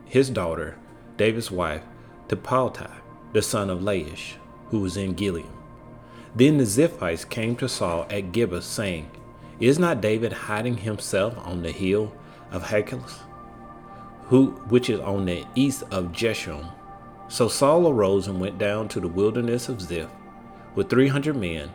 his 0.06 0.30
daughter, 0.30 0.78
David's 1.18 1.52
wife, 1.52 1.84
to 2.28 2.36
Paltai, 2.36 2.92
the 3.34 3.42
son 3.42 3.70
of 3.70 3.80
Laish, 3.80 4.34
who 4.70 4.80
was 4.80 4.98
in 4.98 5.14
Gilead. 5.14 5.46
Then 6.36 6.58
the 6.58 6.64
Ziphites 6.64 7.30
came 7.30 7.56
to 7.58 7.70
Saul 7.70 8.08
at 8.10 8.32
Gibeah, 8.32 8.62
saying, 8.62 9.10
Is 9.60 9.78
not 9.78 10.02
David 10.02 10.34
hiding 10.34 10.78
himself 10.78 11.38
on 11.46 11.62
the 11.62 11.72
hill 11.72 12.14
of 12.52 12.64
Hachilah, 12.64 13.12
who 14.24 14.52
which 14.70 14.90
is 14.90 15.00
on 15.02 15.26
the 15.26 15.46
east 15.56 15.84
of 15.92 16.14
Jeshimon? 16.14 16.72
So 17.28 17.48
Saul 17.48 17.88
arose 17.88 18.28
and 18.28 18.42
went 18.42 18.58
down 18.58 18.88
to 18.90 19.00
the 19.00 19.08
wilderness 19.08 19.70
of 19.70 19.82
Ziph 19.82 20.10
with 20.76 20.90
three 20.90 21.08
hundred 21.08 21.36
men, 21.36 21.70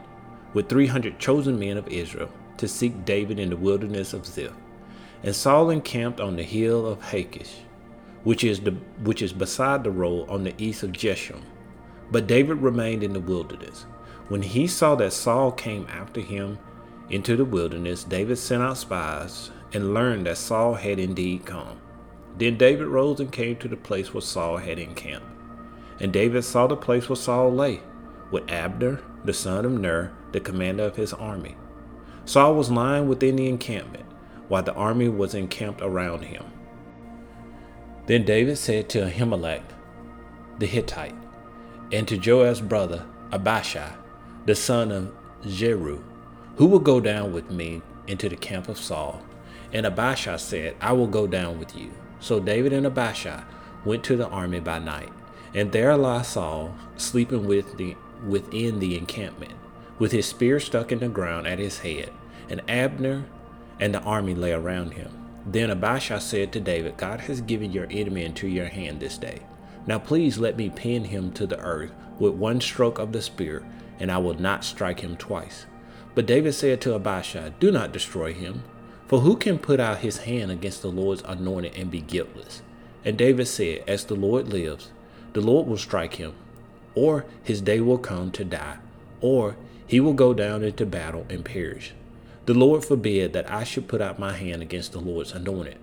with 0.55 0.69
three 0.69 0.87
hundred 0.87 1.19
chosen 1.19 1.59
men 1.59 1.76
of 1.76 1.88
Israel, 1.88 2.31
to 2.58 2.68
seek 2.68 3.04
David 3.04 3.38
in 3.38 3.50
the 3.50 3.56
wilderness 3.56 4.12
of 4.12 4.26
Ziph. 4.26 4.52
And 5.22 5.34
Saul 5.34 5.70
encamped 5.70 6.20
on 6.20 6.36
the 6.36 6.42
hill 6.42 6.86
of 6.86 7.00
Hachilah 7.00 7.66
which 8.26 8.42
is 8.42 8.58
the 8.58 8.72
which 9.04 9.22
is 9.22 9.32
beside 9.32 9.84
the 9.84 9.90
road 9.92 10.28
on 10.28 10.42
the 10.42 10.52
east 10.58 10.82
of 10.82 10.90
Jeshimon. 10.90 11.44
But 12.10 12.26
David 12.26 12.56
remained 12.56 13.04
in 13.04 13.12
the 13.12 13.20
wilderness. 13.20 13.86
When 14.26 14.42
he 14.42 14.66
saw 14.66 14.96
that 14.96 15.12
Saul 15.12 15.52
came 15.52 15.86
after 15.88 16.20
him 16.20 16.58
into 17.08 17.36
the 17.36 17.44
wilderness, 17.44 18.02
David 18.02 18.36
sent 18.38 18.64
out 18.64 18.78
spies 18.78 19.52
and 19.72 19.94
learned 19.94 20.26
that 20.26 20.38
Saul 20.38 20.75
had 20.75 20.98
indeed 20.98 21.46
come. 21.46 21.80
Then 22.36 22.58
David 22.58 22.88
rose 22.88 23.20
and 23.20 23.30
came 23.30 23.54
to 23.58 23.68
the 23.68 23.76
place 23.76 24.12
where 24.12 24.22
Saul 24.22 24.56
had 24.56 24.80
encamped. 24.80 25.28
And 26.00 26.12
David 26.12 26.42
saw 26.42 26.66
the 26.66 26.76
place 26.76 27.08
where 27.08 27.14
Saul 27.14 27.54
lay, 27.54 27.80
with 28.32 28.50
Abner, 28.50 29.02
the 29.25 29.32
son 29.32 29.64
of 29.64 29.70
Ner, 29.70 30.12
the 30.32 30.40
commander 30.40 30.82
of 30.82 30.96
his 30.96 31.12
army. 31.12 31.54
Saul 32.26 32.56
was 32.56 32.71
lying 32.71 33.09
within 33.09 33.37
the 33.37 33.49
encampment, 33.49 34.04
while 34.49 34.62
the 34.62 34.75
army 34.75 35.09
was 35.09 35.35
encamped 35.35 35.80
around 35.80 36.23
him. 36.23 36.45
Then 38.06 38.25
David 38.25 38.59
said 38.59 38.88
to 38.90 39.06
Ahimelech 39.06 39.62
the 40.59 40.66
Hittite, 40.66 41.14
and 41.92 42.06
to 42.09 42.18
Joab's 42.18 42.61
brother 42.61 43.06
Abishai, 43.33 43.92
the 44.45 44.54
son 44.54 44.90
of 44.90 45.14
Zeruiah, 45.47 46.02
who 46.56 46.66
will 46.66 46.80
go 46.80 47.00
down 47.00 47.33
with 47.33 47.50
me 47.50 47.80
into 48.06 48.28
the 48.28 48.37
camp 48.37 48.68
of 48.68 48.78
Saul? 48.78 49.23
And 49.73 49.87
Abishai 49.87 50.37
said, 50.37 50.76
I 50.80 50.92
will 50.92 51.06
go 51.06 51.26
down 51.26 51.59
with 51.59 51.76
you. 51.76 51.92
So 52.18 52.40
David 52.40 52.73
and 52.73 52.87
Abishai 52.87 53.45
went 53.85 54.02
to 54.04 54.16
the 54.16 54.28
army 54.28 54.61
by 54.61 54.78
night, 54.80 55.12
and 55.54 55.71
there 55.71 55.97
lay 55.97 56.23
Saul 56.25 56.75
sleeping 56.97 57.47
with 57.47 57.76
the, 57.76 57.97
within 58.26 58.80
the 58.80 58.97
encampment, 58.97 59.52
with 59.99 60.12
his 60.12 60.26
spear 60.26 60.61
stuck 60.61 60.93
in 60.93 60.99
the 60.99 61.09
ground 61.09 61.47
at 61.47 61.59
his 61.59 61.79
head, 61.81 62.11
and 62.49 62.62
Abner 62.69 63.25
and 63.81 63.95
the 63.95 64.03
army 64.03 64.35
lay 64.35 64.53
around 64.53 64.93
him. 64.93 65.12
Then 65.47 65.71
Abishai 65.71 66.19
said 66.19 66.53
to 66.53 66.61
David, 66.61 66.97
God 66.97 67.21
has 67.21 67.41
given 67.41 67.73
your 67.73 67.87
enemy 67.91 68.25
into 68.25 68.49
your 68.49 68.67
hand 68.67 69.00
this 69.00 69.17
day. 69.17 69.41
Now 69.87 69.99
please 69.99 70.38
let 70.38 70.57
me 70.57 70.71
pin 70.71 71.05
him 71.05 71.33
to 71.33 71.47
the 71.47 71.61
earth 71.61 71.93
with 72.19 72.35
one 72.35 72.61
stroke 72.61 72.99
of 72.99 73.12
the 73.12 73.23
spear, 73.23 73.65
and 74.00 74.11
I 74.11 74.19
will 74.19 74.35
not 74.35 74.65
strike 74.65 75.00
him 75.00 75.17
twice. 75.17 75.67
But 76.15 76.26
David 76.26 76.55
said 76.55 76.81
to 76.81 76.95
Abishai, 76.95 77.53
Do 77.61 77.71
not 77.71 77.93
destroy 77.93 78.33
him, 78.33 78.65
for 79.07 79.21
who 79.21 79.37
can 79.37 79.59
put 79.59 79.79
out 79.79 79.99
his 79.99 80.19
hand 80.19 80.50
against 80.50 80.83
the 80.83 80.88
Lord's 80.88 81.23
anointed 81.23 81.76
and 81.76 81.91
be 81.91 82.00
guiltless? 82.00 82.62
And 83.05 83.17
David 83.17 83.47
said, 83.47 83.85
As 83.87 84.05
the 84.05 84.17
Lord 84.17 84.49
lives, 84.49 84.91
the 85.33 85.41
Lord 85.41 85.69
will 85.69 85.76
strike 85.76 86.15
him, 86.15 86.35
or 86.95 87.25
his 87.45 87.61
day 87.61 87.81
will 87.81 87.99
come 87.99 88.33
to 88.33 88.45
die, 88.45 88.79
or 89.21 89.57
he 89.87 90.00
will 90.00 90.12
go 90.12 90.35
down 90.35 90.62
into 90.62 90.85
battle 90.85 91.26
and 91.28 91.45
perish. 91.45 91.93
The 92.47 92.55
Lord 92.55 92.85
forbid 92.85 93.33
that 93.33 93.50
I 93.50 93.64
should 93.64 93.88
put 93.88 94.00
out 94.00 94.19
my 94.19 94.33
hand 94.33 94.62
against 94.62 94.93
the 94.93 95.00
Lord's 95.00 95.33
anointed. 95.33 95.78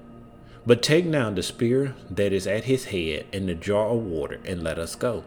But 0.66 0.82
take 0.82 1.06
now 1.06 1.30
the 1.30 1.44
spear 1.44 1.96
that 2.10 2.32
is 2.32 2.48
at 2.48 2.66
his 2.66 2.86
head 2.86 3.26
and 3.34 3.50
the 3.50 3.56
jar 3.56 3.90
of 3.90 4.06
water, 4.06 4.40
and 4.46 4.64
let 4.64 4.80
us 4.80 4.96
go. 4.96 5.24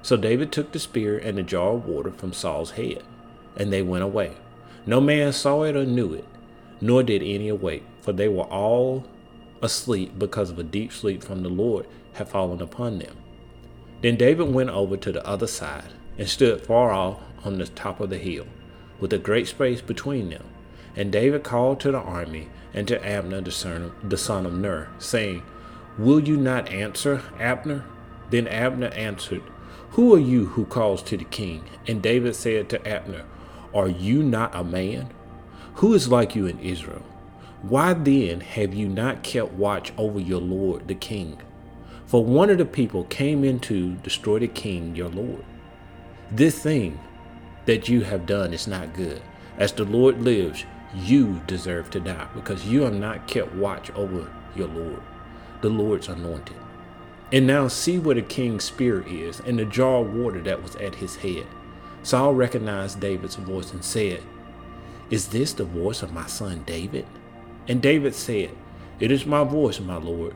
So 0.00 0.16
David 0.16 0.50
took 0.50 0.72
the 0.72 0.78
spear 0.78 1.18
and 1.18 1.36
the 1.36 1.42
jar 1.42 1.74
of 1.74 1.86
water 1.86 2.10
from 2.10 2.32
Saul's 2.32 2.72
head, 2.72 3.02
and 3.56 3.72
they 3.72 3.82
went 3.82 4.04
away. 4.04 4.32
No 4.86 5.00
man 5.00 5.32
saw 5.32 5.62
it 5.62 5.76
or 5.76 5.84
knew 5.84 6.14
it, 6.14 6.24
nor 6.80 7.02
did 7.02 7.22
any 7.22 7.48
awake, 7.48 7.84
for 8.00 8.12
they 8.12 8.28
were 8.28 8.44
all 8.44 9.04
asleep 9.60 10.18
because 10.18 10.50
of 10.50 10.58
a 10.58 10.64
deep 10.64 10.92
sleep 10.92 11.22
from 11.22 11.42
the 11.42 11.48
Lord 11.48 11.86
had 12.14 12.28
fallen 12.28 12.60
upon 12.60 12.98
them. 12.98 13.16
Then 14.00 14.16
David 14.16 14.52
went 14.52 14.70
over 14.70 14.96
to 14.96 15.12
the 15.12 15.24
other 15.26 15.46
side 15.46 15.92
and 16.18 16.28
stood 16.28 16.62
far 16.62 16.90
off 16.90 17.20
on 17.44 17.58
the 17.58 17.66
top 17.66 18.00
of 18.00 18.10
the 18.10 18.18
hill, 18.18 18.46
with 19.00 19.12
a 19.12 19.18
great 19.18 19.48
space 19.48 19.80
between 19.80 20.30
them. 20.30 20.44
And 20.94 21.10
David 21.10 21.42
called 21.42 21.80
to 21.80 21.92
the 21.92 21.98
army 21.98 22.48
and 22.74 22.86
to 22.88 23.04
Abner 23.04 23.40
the 23.40 23.50
son, 23.50 24.46
of, 24.46 24.52
Ner, 24.54 24.88
saying, 24.98 25.42
Will 25.98 26.20
you 26.20 26.36
not 26.36 26.68
answer, 26.68 27.22
Abner? 27.38 27.84
Then 28.30 28.46
Abner 28.48 28.88
answered, 28.88 29.42
Who 29.90 30.14
are 30.14 30.18
you 30.18 30.46
who 30.46 30.64
calls 30.64 31.02
to 31.04 31.16
the 31.16 31.24
king? 31.24 31.64
And 31.86 32.02
David 32.02 32.34
said 32.34 32.68
to 32.70 32.88
Abner, 32.88 33.24
Are 33.74 33.88
you 33.88 34.22
not 34.22 34.54
a 34.54 34.64
man? 34.64 35.10
Who 35.76 35.94
is 35.94 36.08
like 36.08 36.34
you 36.34 36.46
in 36.46 36.58
Israel? 36.60 37.04
Why 37.62 37.94
then 37.94 38.40
have 38.40 38.74
you 38.74 38.88
not 38.88 39.22
kept 39.22 39.52
watch 39.52 39.92
over 39.96 40.18
your 40.18 40.40
lord 40.40 40.88
the 40.88 40.94
king? 40.94 41.38
For 42.06 42.24
one 42.24 42.50
of 42.50 42.58
the 42.58 42.64
people 42.64 43.04
came 43.04 43.44
in 43.44 43.60
to 43.60 43.94
destroy 43.96 44.40
the 44.40 44.48
king 44.48 44.96
your 44.96 45.08
lord. 45.08 45.44
This 46.34 46.58
thing 46.58 46.98
that 47.66 47.90
you 47.90 48.04
have 48.04 48.24
done 48.24 48.54
is 48.54 48.66
not 48.66 48.94
good. 48.94 49.20
As 49.58 49.70
the 49.70 49.84
Lord 49.84 50.22
lives, 50.22 50.64
you 50.94 51.42
deserve 51.46 51.90
to 51.90 52.00
die 52.00 52.26
because 52.34 52.66
you 52.66 52.82
have 52.82 52.94
not 52.94 53.26
kept 53.26 53.54
watch 53.54 53.90
over 53.90 54.32
your 54.56 54.68
Lord, 54.68 55.02
the 55.60 55.68
Lord's 55.68 56.08
anointed. 56.08 56.56
And 57.32 57.46
now 57.46 57.68
see 57.68 57.98
where 57.98 58.14
the 58.14 58.22
king's 58.22 58.64
spear 58.64 59.06
is 59.06 59.40
and 59.40 59.58
the 59.58 59.66
jar 59.66 59.98
of 59.98 60.14
water 60.14 60.40
that 60.40 60.62
was 60.62 60.74
at 60.76 60.94
his 60.94 61.16
head. 61.16 61.46
Saul 62.02 62.32
recognized 62.32 62.98
David's 62.98 63.36
voice 63.36 63.70
and 63.70 63.84
said, 63.84 64.22
Is 65.10 65.28
this 65.28 65.52
the 65.52 65.64
voice 65.64 66.02
of 66.02 66.14
my 66.14 66.28
son 66.28 66.62
David? 66.64 67.04
And 67.68 67.82
David 67.82 68.14
said, 68.14 68.52
It 69.00 69.10
is 69.10 69.26
my 69.26 69.44
voice, 69.44 69.80
my 69.80 69.96
Lord, 69.96 70.34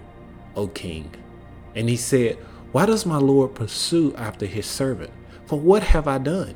O 0.57 0.69
king. 0.69 1.15
And 1.75 1.89
he 1.89 1.97
said, 1.97 2.37
Why 2.73 2.85
does 2.85 3.07
my 3.07 3.17
Lord 3.17 3.55
pursue 3.55 4.15
after 4.17 4.45
his 4.45 4.67
servant? 4.67 5.11
For 5.47 5.59
what 5.59 5.83
have 5.83 6.09
I 6.09 6.19
done? 6.19 6.55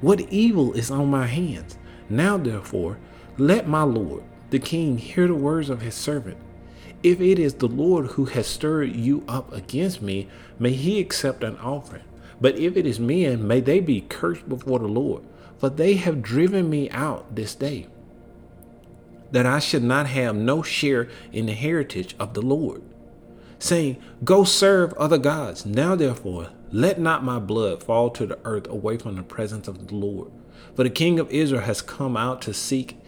What 0.00 0.20
evil 0.20 0.72
is 0.72 0.90
on 0.90 1.10
my 1.10 1.26
hands? 1.26 1.76
Now, 2.08 2.36
therefore, 2.36 2.98
let 3.38 3.68
my 3.68 3.82
Lord, 3.82 4.22
the 4.50 4.58
king, 4.58 4.98
hear 4.98 5.26
the 5.26 5.34
words 5.34 5.70
of 5.70 5.80
his 5.80 5.94
servant. 5.94 6.36
If 7.02 7.20
it 7.20 7.38
is 7.38 7.54
the 7.54 7.68
Lord 7.68 8.12
who 8.12 8.26
has 8.26 8.46
stirred 8.46 8.94
you 8.94 9.24
up 9.26 9.52
against 9.52 10.02
me, 10.02 10.28
may 10.58 10.72
he 10.72 11.00
accept 11.00 11.42
an 11.42 11.56
offering. 11.58 12.04
But 12.40 12.58
if 12.58 12.76
it 12.76 12.86
is 12.86 13.00
men, 13.00 13.46
may 13.46 13.60
they 13.60 13.80
be 13.80 14.02
cursed 14.02 14.48
before 14.48 14.78
the 14.78 14.88
Lord, 14.88 15.22
for 15.58 15.68
they 15.68 15.94
have 15.94 16.22
driven 16.22 16.68
me 16.68 16.90
out 16.90 17.34
this 17.34 17.54
day, 17.54 17.86
that 19.30 19.46
I 19.46 19.58
should 19.58 19.82
not 19.82 20.06
have 20.06 20.36
no 20.36 20.62
share 20.62 21.08
in 21.32 21.46
the 21.46 21.54
heritage 21.54 22.14
of 22.18 22.34
the 22.34 22.42
Lord. 22.42 22.82
Saying, 23.58 23.96
Go 24.24 24.44
serve 24.44 24.92
other 24.94 25.18
gods. 25.18 25.64
Now 25.64 25.94
therefore, 25.94 26.50
let 26.72 26.98
not 26.98 27.22
my 27.22 27.38
blood 27.38 27.82
fall 27.82 28.10
to 28.10 28.26
the 28.26 28.38
earth 28.44 28.66
away 28.68 28.96
from 28.96 29.16
the 29.16 29.22
presence 29.22 29.68
of 29.68 29.86
the 29.86 29.94
Lord. 29.94 30.32
For 30.74 30.84
the 30.84 30.90
king 30.90 31.20
of 31.20 31.30
Israel 31.30 31.62
has 31.62 31.82
come 31.82 32.16
out 32.16 32.40
to 32.42 32.54
seek 32.54 32.98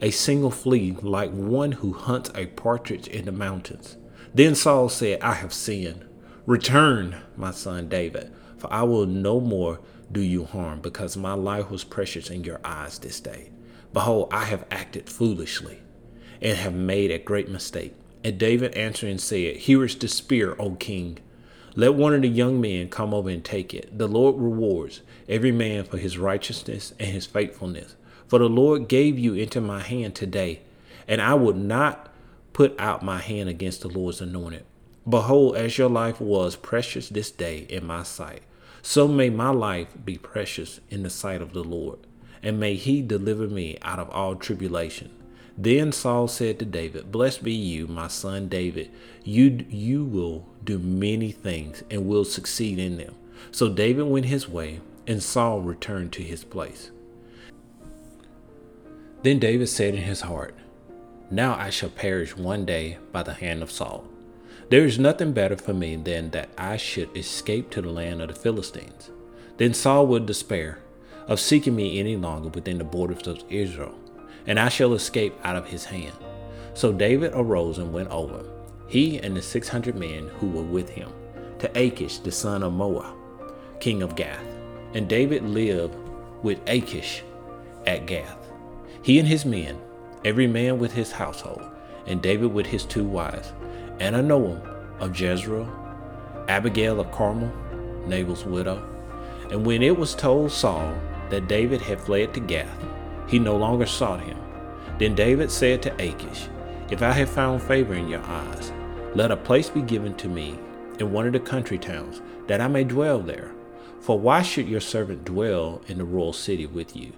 a 0.00 0.10
single 0.10 0.50
flea 0.50 0.96
like 1.02 1.30
one 1.30 1.72
who 1.72 1.92
hunts 1.92 2.30
a 2.34 2.46
partridge 2.46 3.06
in 3.06 3.26
the 3.26 3.32
mountains. 3.32 3.96
Then 4.32 4.54
Saul 4.54 4.88
said, 4.88 5.20
I 5.20 5.34
have 5.34 5.52
sinned. 5.52 6.06
Return, 6.46 7.16
my 7.36 7.50
son 7.50 7.88
David, 7.88 8.32
for 8.56 8.72
I 8.72 8.82
will 8.82 9.06
no 9.06 9.40
more 9.40 9.80
do 10.10 10.20
you 10.20 10.44
harm, 10.44 10.80
because 10.80 11.16
my 11.16 11.34
life 11.34 11.70
was 11.70 11.84
precious 11.84 12.30
in 12.30 12.44
your 12.44 12.60
eyes 12.64 12.98
this 12.98 13.20
day. 13.20 13.50
Behold, 13.92 14.28
I 14.32 14.44
have 14.44 14.66
acted 14.70 15.08
foolishly 15.08 15.80
and 16.42 16.58
have 16.58 16.74
made 16.74 17.10
a 17.10 17.18
great 17.18 17.48
mistake. 17.48 17.94
And 18.22 18.38
David 18.38 18.74
answered 18.74 19.10
and 19.10 19.20
said, 19.20 19.56
Here 19.56 19.84
is 19.84 19.96
the 19.96 20.08
spear, 20.08 20.56
O 20.58 20.72
king. 20.72 21.18
Let 21.76 21.94
one 21.94 22.14
of 22.14 22.22
the 22.22 22.28
young 22.28 22.60
men 22.60 22.88
come 22.88 23.12
over 23.12 23.28
and 23.28 23.44
take 23.44 23.74
it. 23.74 23.98
The 23.98 24.06
Lord 24.06 24.36
rewards 24.36 25.00
every 25.28 25.50
man 25.50 25.84
for 25.84 25.98
his 25.98 26.16
righteousness 26.16 26.94
and 27.00 27.10
his 27.10 27.26
faithfulness. 27.26 27.96
For 28.28 28.38
the 28.38 28.48
Lord 28.48 28.88
gave 28.88 29.18
you 29.18 29.34
into 29.34 29.60
my 29.60 29.80
hand 29.80 30.14
today, 30.14 30.60
and 31.08 31.20
I 31.20 31.34
would 31.34 31.56
not 31.56 32.12
put 32.52 32.78
out 32.78 33.02
my 33.02 33.18
hand 33.18 33.48
against 33.48 33.80
the 33.80 33.88
Lord's 33.88 34.20
anointed. 34.20 34.64
Behold, 35.08 35.56
as 35.56 35.76
your 35.76 35.90
life 35.90 36.20
was 36.20 36.56
precious 36.56 37.08
this 37.08 37.30
day 37.30 37.66
in 37.68 37.84
my 37.84 38.04
sight, 38.04 38.42
so 38.80 39.08
may 39.08 39.28
my 39.28 39.50
life 39.50 39.88
be 40.04 40.16
precious 40.16 40.80
in 40.90 41.02
the 41.02 41.10
sight 41.10 41.42
of 41.42 41.52
the 41.52 41.64
Lord, 41.64 41.98
and 42.42 42.60
may 42.60 42.74
he 42.76 43.02
deliver 43.02 43.48
me 43.48 43.78
out 43.82 43.98
of 43.98 44.08
all 44.10 44.36
tribulation. 44.36 45.10
Then 45.56 45.92
Saul 45.92 46.26
said 46.26 46.58
to 46.58 46.64
David, 46.64 47.12
Blessed 47.12 47.44
be 47.44 47.52
you, 47.52 47.86
my 47.86 48.08
son 48.08 48.48
David. 48.48 48.90
You, 49.22 49.64
you 49.68 50.04
will 50.04 50.46
do 50.64 50.78
many 50.78 51.30
things 51.30 51.84
and 51.90 52.06
will 52.06 52.24
succeed 52.24 52.78
in 52.78 52.96
them. 52.96 53.14
So 53.52 53.68
David 53.68 54.06
went 54.06 54.26
his 54.26 54.48
way, 54.48 54.80
and 55.06 55.22
Saul 55.22 55.60
returned 55.60 56.12
to 56.14 56.22
his 56.22 56.42
place. 56.42 56.90
Then 59.22 59.38
David 59.38 59.68
said 59.68 59.94
in 59.94 60.02
his 60.02 60.22
heart, 60.22 60.54
Now 61.30 61.54
I 61.54 61.70
shall 61.70 61.90
perish 61.90 62.36
one 62.36 62.64
day 62.64 62.98
by 63.12 63.22
the 63.22 63.34
hand 63.34 63.62
of 63.62 63.70
Saul. 63.70 64.04
There 64.70 64.84
is 64.84 64.98
nothing 64.98 65.32
better 65.32 65.56
for 65.56 65.72
me 65.72 65.96
than 65.96 66.30
that 66.30 66.48
I 66.58 66.76
should 66.76 67.16
escape 67.16 67.70
to 67.70 67.82
the 67.82 67.90
land 67.90 68.20
of 68.22 68.28
the 68.28 68.34
Philistines. 68.34 69.10
Then 69.56 69.72
Saul 69.72 70.06
would 70.08 70.26
despair 70.26 70.80
of 71.28 71.38
seeking 71.38 71.76
me 71.76 72.00
any 72.00 72.16
longer 72.16 72.48
within 72.48 72.78
the 72.78 72.84
borders 72.84 73.26
of 73.26 73.42
Israel, 73.48 73.94
and 74.46 74.58
I 74.58 74.68
shall 74.68 74.94
escape 74.94 75.34
out 75.44 75.56
of 75.56 75.66
his 75.66 75.84
hand. 75.84 76.12
So 76.74 76.92
David 76.92 77.32
arose 77.34 77.78
and 77.78 77.92
went 77.92 78.10
over, 78.10 78.44
he 78.86 79.18
and 79.18 79.36
the 79.36 79.42
six 79.42 79.68
hundred 79.68 79.96
men 79.96 80.28
who 80.38 80.48
were 80.48 80.62
with 80.62 80.88
him, 80.88 81.10
to 81.58 81.70
Achish 81.78 82.18
the 82.18 82.32
son 82.32 82.62
of 82.62 82.72
Maoch, 82.72 83.14
king 83.80 84.02
of 84.02 84.16
Gath. 84.16 84.44
And 84.94 85.08
David 85.08 85.44
lived 85.44 85.94
with 86.42 86.60
Achish 86.68 87.22
at 87.86 88.06
Gath 88.06 88.44
he 89.04 89.18
and 89.18 89.28
his 89.28 89.44
men, 89.44 89.78
every 90.24 90.46
man 90.46 90.78
with 90.78 90.90
his 90.90 91.12
household, 91.12 91.62
and 92.06 92.22
David 92.22 92.54
with 92.54 92.64
his 92.64 92.86
two 92.86 93.04
wives, 93.04 93.52
Ahinoam 93.98 94.66
of 94.98 95.20
Jezreel, 95.20 95.68
Abigail 96.48 96.98
of 96.98 97.12
Carmel, 97.12 97.52
Nabal's 98.06 98.46
widow. 98.46 98.82
And 99.50 99.66
when 99.66 99.82
it 99.82 99.98
was 99.98 100.14
told 100.14 100.50
Saul 100.50 100.94
that 101.28 101.48
David 101.48 101.82
had 101.82 102.00
fled 102.00 102.32
to 102.32 102.40
Gath, 102.40 102.82
he 103.26 103.38
no 103.38 103.56
longer 103.56 103.86
sought 103.86 104.20
him. 104.20 104.38
Then 104.98 105.14
David 105.14 105.50
said 105.50 105.82
to 105.82 105.94
Achish, 105.94 106.48
If 106.90 107.02
I 107.02 107.12
have 107.12 107.30
found 107.30 107.62
favor 107.62 107.94
in 107.94 108.08
your 108.08 108.22
eyes, 108.22 108.72
let 109.14 109.30
a 109.30 109.36
place 109.36 109.68
be 109.68 109.82
given 109.82 110.14
to 110.16 110.28
me 110.28 110.58
in 110.98 111.12
one 111.12 111.26
of 111.26 111.32
the 111.32 111.40
country 111.40 111.78
towns, 111.78 112.20
that 112.46 112.60
I 112.60 112.68
may 112.68 112.84
dwell 112.84 113.20
there. 113.20 113.52
For 114.00 114.18
why 114.18 114.42
should 114.42 114.68
your 114.68 114.80
servant 114.80 115.24
dwell 115.24 115.80
in 115.88 115.98
the 115.98 116.04
royal 116.04 116.32
city 116.32 116.66
with 116.66 116.94
you? 116.94 117.14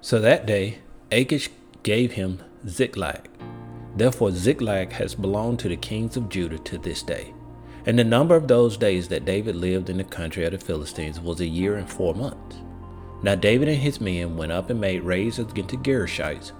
So 0.00 0.20
that 0.20 0.46
day 0.46 0.78
Achish 1.10 1.50
gave 1.82 2.12
him 2.12 2.40
Ziklag. 2.66 3.28
Therefore 3.96 4.30
Ziklag 4.30 4.92
has 4.92 5.14
belonged 5.14 5.58
to 5.60 5.68
the 5.68 5.76
kings 5.76 6.16
of 6.16 6.28
Judah 6.28 6.58
to 6.58 6.78
this 6.78 7.02
day. 7.02 7.34
And 7.84 7.98
the 7.98 8.04
number 8.04 8.36
of 8.36 8.46
those 8.46 8.76
days 8.76 9.08
that 9.08 9.24
David 9.24 9.56
lived 9.56 9.90
in 9.90 9.98
the 9.98 10.04
country 10.04 10.44
of 10.44 10.52
the 10.52 10.58
Philistines 10.58 11.20
was 11.20 11.40
a 11.40 11.46
year 11.46 11.76
and 11.76 11.90
four 11.90 12.14
months. 12.14 12.56
Now 13.22 13.36
David 13.36 13.68
and 13.68 13.78
his 13.78 14.00
men 14.00 14.36
went 14.36 14.50
up 14.50 14.68
and 14.68 14.80
made 14.80 15.04
raids 15.04 15.38
against 15.38 15.70
the 15.70 15.76
Geshurites, 15.76 16.52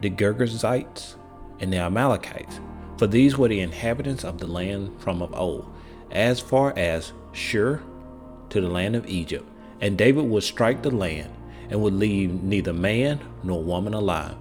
the 0.00 0.10
Girgashites, 0.10 1.14
and 1.60 1.72
the 1.72 1.78
Amalekites, 1.78 2.58
for 2.98 3.06
these 3.06 3.38
were 3.38 3.48
the 3.48 3.60
inhabitants 3.60 4.24
of 4.24 4.38
the 4.38 4.46
land 4.46 5.00
from 5.00 5.22
of 5.22 5.32
old, 5.34 5.72
as 6.10 6.40
far 6.40 6.76
as 6.76 7.12
Shur 7.32 7.80
to 8.50 8.60
the 8.60 8.68
land 8.68 8.96
of 8.96 9.06
Egypt. 9.06 9.48
And 9.80 9.96
David 9.96 10.24
would 10.24 10.42
strike 10.42 10.82
the 10.82 10.90
land, 10.90 11.30
and 11.70 11.80
would 11.80 11.94
leave 11.94 12.42
neither 12.42 12.72
man 12.72 13.20
nor 13.42 13.62
woman 13.62 13.94
alive, 13.94 14.36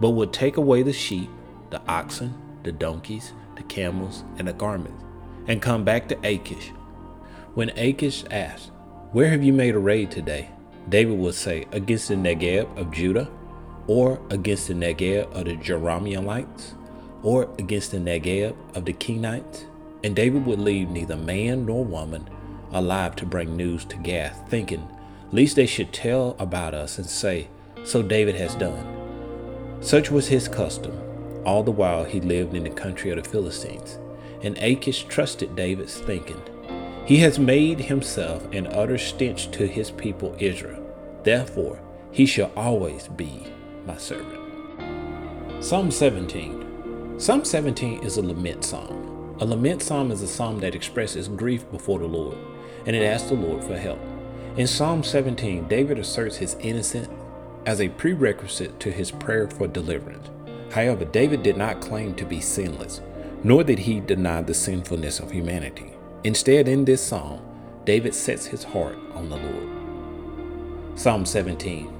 but 0.00 0.10
would 0.10 0.32
take 0.32 0.56
away 0.56 0.82
the 0.82 0.92
sheep, 0.92 1.30
the 1.70 1.80
oxen, 1.88 2.34
the 2.62 2.72
donkeys, 2.72 3.32
the 3.56 3.62
camels, 3.64 4.24
and 4.38 4.48
the 4.48 4.52
garments, 4.52 5.02
and 5.46 5.62
come 5.62 5.84
back 5.84 6.08
to 6.08 6.18
Achish. 6.26 6.72
When 7.54 7.70
Achish 7.70 8.24
asked, 8.30 8.70
Where 9.12 9.30
have 9.30 9.42
you 9.42 9.52
made 9.52 9.74
a 9.74 9.78
raid 9.78 10.10
today? 10.10 10.50
David 10.88 11.18
would 11.18 11.34
say, 11.34 11.66
Against 11.72 12.08
the 12.08 12.14
Negeb 12.14 12.76
of 12.78 12.90
Judah, 12.90 13.28
or 13.86 14.20
against 14.30 14.68
the 14.68 14.74
Negeb 14.74 15.32
of 15.32 15.44
the 15.44 15.56
Jerahmeelites, 15.56 16.74
or 17.22 17.48
against 17.58 17.90
the 17.90 17.98
Negeb 17.98 18.54
of 18.74 18.84
the 18.84 18.92
Kenites. 18.92 19.64
And 20.02 20.16
David 20.16 20.46
would 20.46 20.60
leave 20.60 20.88
neither 20.88 21.16
man 21.16 21.66
nor 21.66 21.84
woman 21.84 22.28
alive 22.72 23.16
to 23.16 23.26
bring 23.26 23.56
news 23.56 23.84
to 23.86 23.96
Gath, 23.96 24.48
thinking, 24.48 24.88
Lest 25.32 25.56
they 25.56 25.66
should 25.66 25.92
tell 25.92 26.34
about 26.38 26.74
us 26.74 26.98
and 26.98 27.06
say, 27.06 27.48
So 27.84 28.02
David 28.02 28.34
has 28.36 28.54
done. 28.54 28.96
Such 29.80 30.10
was 30.10 30.28
his 30.28 30.48
custom, 30.48 30.98
all 31.44 31.62
the 31.62 31.70
while 31.70 32.04
he 32.04 32.20
lived 32.20 32.54
in 32.54 32.64
the 32.64 32.70
country 32.70 33.10
of 33.10 33.22
the 33.22 33.28
Philistines. 33.28 33.98
And 34.42 34.56
Achish 34.58 35.04
trusted 35.04 35.54
David's 35.54 35.98
thinking. 36.00 36.40
He 37.10 37.16
has 37.16 37.40
made 37.40 37.80
himself 37.80 38.46
an 38.52 38.68
utter 38.68 38.96
stench 38.96 39.50
to 39.50 39.66
his 39.66 39.90
people 39.90 40.36
Israel. 40.38 40.80
Therefore, 41.24 41.80
he 42.12 42.24
shall 42.24 42.52
always 42.54 43.08
be 43.08 43.48
my 43.84 43.96
servant. 43.96 44.38
Psalm 45.58 45.90
17. 45.90 47.18
Psalm 47.18 47.44
17 47.44 48.04
is 48.04 48.16
a 48.16 48.22
lament 48.22 48.64
psalm. 48.64 49.36
A 49.40 49.44
lament 49.44 49.82
psalm 49.82 50.12
is 50.12 50.22
a 50.22 50.28
psalm 50.28 50.60
that 50.60 50.76
expresses 50.76 51.26
grief 51.26 51.68
before 51.72 51.98
the 51.98 52.06
Lord, 52.06 52.38
and 52.86 52.94
it 52.94 53.02
asks 53.02 53.30
the 53.30 53.34
Lord 53.34 53.64
for 53.64 53.76
help. 53.76 53.98
In 54.56 54.68
Psalm 54.68 55.02
17, 55.02 55.66
David 55.66 55.98
asserts 55.98 56.36
his 56.36 56.54
innocence 56.60 57.08
as 57.66 57.80
a 57.80 57.88
prerequisite 57.88 58.78
to 58.78 58.92
his 58.92 59.10
prayer 59.10 59.50
for 59.50 59.66
deliverance. 59.66 60.30
However, 60.70 61.06
David 61.06 61.42
did 61.42 61.56
not 61.56 61.80
claim 61.80 62.14
to 62.14 62.24
be 62.24 62.40
sinless, 62.40 63.00
nor 63.42 63.64
did 63.64 63.80
he 63.80 63.98
deny 63.98 64.42
the 64.42 64.54
sinfulness 64.54 65.18
of 65.18 65.32
humanity. 65.32 65.94
Instead, 66.22 66.68
in 66.68 66.84
this 66.84 67.02
psalm, 67.02 67.40
David 67.86 68.14
sets 68.14 68.44
his 68.46 68.62
heart 68.62 68.98
on 69.14 69.30
the 69.30 69.36
Lord. 69.36 70.98
Psalm 70.98 71.24
17 71.24 71.90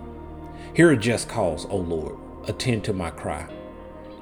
Hear 0.75 0.91
a 0.91 0.97
just 0.97 1.29
cause, 1.29 1.65
O 1.71 1.77
Lord, 1.79 2.17
attend 2.47 2.85
to 2.85 2.93
my 2.93 3.11
cry. 3.11 3.49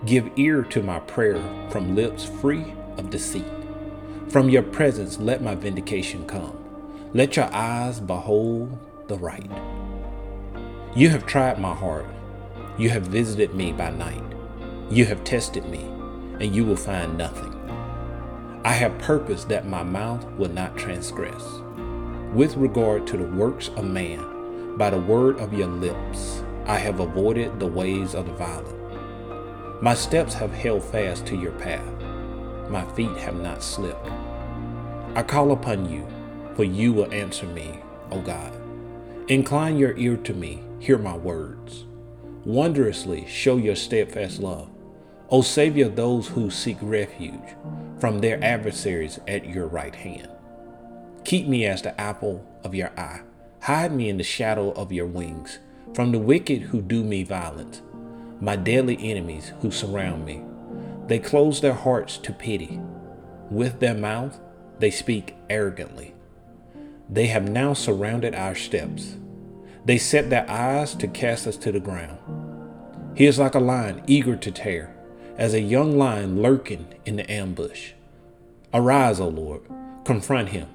Give 0.06 0.30
ear 0.36 0.62
to 0.62 0.82
my 0.82 1.00
prayer 1.00 1.42
from 1.70 1.96
lips 1.96 2.24
free 2.24 2.72
of 2.96 3.10
deceit. 3.10 3.44
From 4.28 4.48
your 4.48 4.62
presence, 4.62 5.18
let 5.18 5.42
my 5.42 5.56
vindication 5.56 6.26
come. 6.26 6.56
Let 7.12 7.36
your 7.36 7.52
eyes 7.52 7.98
behold 7.98 8.78
the 9.08 9.16
right. 9.16 9.50
You 10.94 11.08
have 11.08 11.26
tried 11.26 11.58
my 11.58 11.74
heart. 11.74 12.06
You 12.78 12.90
have 12.90 13.04
visited 13.04 13.54
me 13.54 13.72
by 13.72 13.90
night. 13.90 14.22
You 14.90 15.06
have 15.06 15.24
tested 15.24 15.66
me, 15.68 15.80
and 16.38 16.54
you 16.54 16.64
will 16.64 16.76
find 16.76 17.18
nothing. 17.18 17.57
I 18.64 18.72
have 18.72 18.98
purposed 18.98 19.48
that 19.48 19.68
my 19.68 19.82
mouth 19.82 20.24
will 20.32 20.50
not 20.50 20.76
transgress. 20.76 21.42
With 22.34 22.56
regard 22.56 23.06
to 23.06 23.16
the 23.16 23.24
works 23.24 23.68
of 23.68 23.84
man, 23.84 24.76
by 24.76 24.90
the 24.90 25.00
word 25.00 25.38
of 25.38 25.54
your 25.54 25.68
lips, 25.68 26.42
I 26.66 26.76
have 26.76 27.00
avoided 27.00 27.58
the 27.58 27.66
ways 27.66 28.14
of 28.14 28.26
the 28.26 28.32
violent. 28.32 29.82
My 29.82 29.94
steps 29.94 30.34
have 30.34 30.52
held 30.52 30.82
fast 30.82 31.26
to 31.28 31.36
your 31.36 31.52
path. 31.52 32.02
My 32.68 32.84
feet 32.94 33.16
have 33.18 33.40
not 33.40 33.62
slipped. 33.62 34.08
I 35.14 35.22
call 35.22 35.52
upon 35.52 35.88
you, 35.90 36.06
for 36.54 36.64
you 36.64 36.92
will 36.92 37.12
answer 37.12 37.46
me, 37.46 37.78
O 38.10 38.20
God. 38.20 38.52
Incline 39.28 39.78
your 39.78 39.96
ear 39.96 40.16
to 40.16 40.34
me, 40.34 40.62
hear 40.80 40.98
my 40.98 41.16
words. 41.16 41.84
Wondrously 42.44 43.26
show 43.28 43.56
your 43.56 43.76
steadfast 43.76 44.40
love. 44.40 44.68
O 45.30 45.42
Savior 45.42 45.90
those 45.90 46.28
who 46.28 46.50
seek 46.50 46.78
refuge 46.80 47.54
from 47.98 48.20
their 48.20 48.42
adversaries 48.42 49.20
at 49.28 49.44
your 49.44 49.66
right 49.66 49.94
hand. 49.94 50.28
Keep 51.24 51.46
me 51.46 51.66
as 51.66 51.82
the 51.82 52.00
apple 52.00 52.46
of 52.64 52.74
your 52.74 52.90
eye. 52.98 53.20
Hide 53.60 53.92
me 53.92 54.08
in 54.08 54.16
the 54.16 54.24
shadow 54.24 54.70
of 54.70 54.90
your 54.90 55.06
wings 55.06 55.58
from 55.92 56.12
the 56.12 56.18
wicked 56.18 56.62
who 56.62 56.80
do 56.80 57.04
me 57.04 57.24
violence, 57.24 57.82
my 58.40 58.56
deadly 58.56 58.96
enemies 59.10 59.52
who 59.60 59.70
surround 59.70 60.24
me. 60.24 60.42
They 61.08 61.18
close 61.18 61.60
their 61.60 61.74
hearts 61.74 62.16
to 62.18 62.32
pity. 62.32 62.80
With 63.50 63.80
their 63.80 63.94
mouth, 63.94 64.40
they 64.78 64.90
speak 64.90 65.36
arrogantly. 65.50 66.14
They 67.10 67.26
have 67.26 67.50
now 67.50 67.74
surrounded 67.74 68.34
our 68.34 68.54
steps. 68.54 69.16
They 69.84 69.98
set 69.98 70.30
their 70.30 70.50
eyes 70.50 70.94
to 70.94 71.06
cast 71.06 71.46
us 71.46 71.58
to 71.58 71.72
the 71.72 71.80
ground. 71.80 72.18
He 73.14 73.26
is 73.26 73.38
like 73.38 73.54
a 73.54 73.60
lion 73.60 74.02
eager 74.06 74.34
to 74.34 74.50
tear 74.50 74.94
as 75.38 75.54
a 75.54 75.60
young 75.60 75.96
lion 75.96 76.42
lurking 76.42 76.86
in 77.06 77.16
the 77.16 77.30
ambush. 77.30 77.92
Arise, 78.74 79.20
O 79.20 79.28
Lord, 79.28 79.62
confront 80.04 80.50
him, 80.50 80.68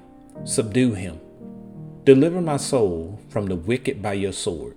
subdue 0.44 0.94
him. 0.94 1.20
Deliver 2.04 2.40
my 2.40 2.56
soul 2.56 3.20
from 3.28 3.46
the 3.46 3.56
wicked 3.56 4.02
by 4.02 4.14
your 4.14 4.32
sword, 4.32 4.76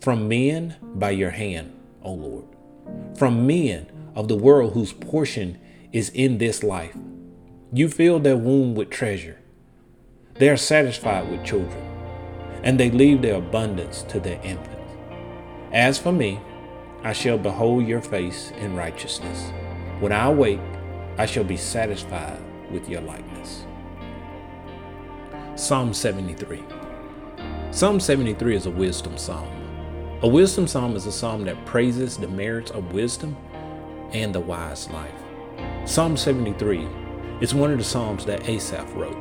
from 0.00 0.28
men 0.28 0.76
by 0.82 1.10
your 1.10 1.30
hand, 1.30 1.72
O 2.02 2.12
Lord, 2.12 2.46
from 3.16 3.46
men 3.46 3.86
of 4.14 4.28
the 4.28 4.36
world 4.36 4.72
whose 4.72 4.92
portion 4.92 5.58
is 5.92 6.08
in 6.10 6.38
this 6.38 6.62
life. 6.62 6.96
You 7.72 7.88
fill 7.88 8.18
their 8.18 8.36
womb 8.36 8.74
with 8.74 8.90
treasure. 8.90 9.38
They 10.34 10.48
are 10.48 10.56
satisfied 10.56 11.30
with 11.30 11.44
children, 11.44 11.82
and 12.62 12.80
they 12.80 12.90
leave 12.90 13.22
their 13.22 13.36
abundance 13.36 14.02
to 14.04 14.20
their 14.20 14.40
infants. 14.42 14.92
As 15.72 15.98
for 15.98 16.12
me, 16.12 16.40
I 17.02 17.12
shall 17.12 17.38
behold 17.38 17.86
your 17.86 18.00
face 18.00 18.52
in 18.58 18.74
righteousness. 18.74 19.52
When 20.00 20.12
I 20.12 20.26
awake, 20.26 20.60
I 21.18 21.26
shall 21.26 21.44
be 21.44 21.56
satisfied 21.56 22.40
with 22.70 22.88
your 22.88 23.00
likeness. 23.00 23.64
Psalm 25.54 25.94
73. 25.94 26.62
Psalm 27.70 28.00
73 28.00 28.56
is 28.56 28.66
a 28.66 28.70
wisdom 28.70 29.16
psalm. 29.16 29.48
A 30.22 30.28
wisdom 30.28 30.66
psalm 30.66 30.96
is 30.96 31.06
a 31.06 31.12
psalm 31.12 31.44
that 31.44 31.64
praises 31.66 32.16
the 32.16 32.28
merits 32.28 32.70
of 32.70 32.92
wisdom 32.92 33.36
and 34.12 34.34
the 34.34 34.40
wise 34.40 34.90
life. 34.90 35.12
Psalm 35.84 36.16
73 36.16 36.88
is 37.40 37.54
one 37.54 37.70
of 37.70 37.78
the 37.78 37.84
psalms 37.84 38.24
that 38.24 38.48
Asaph 38.48 38.92
wrote. 38.94 39.16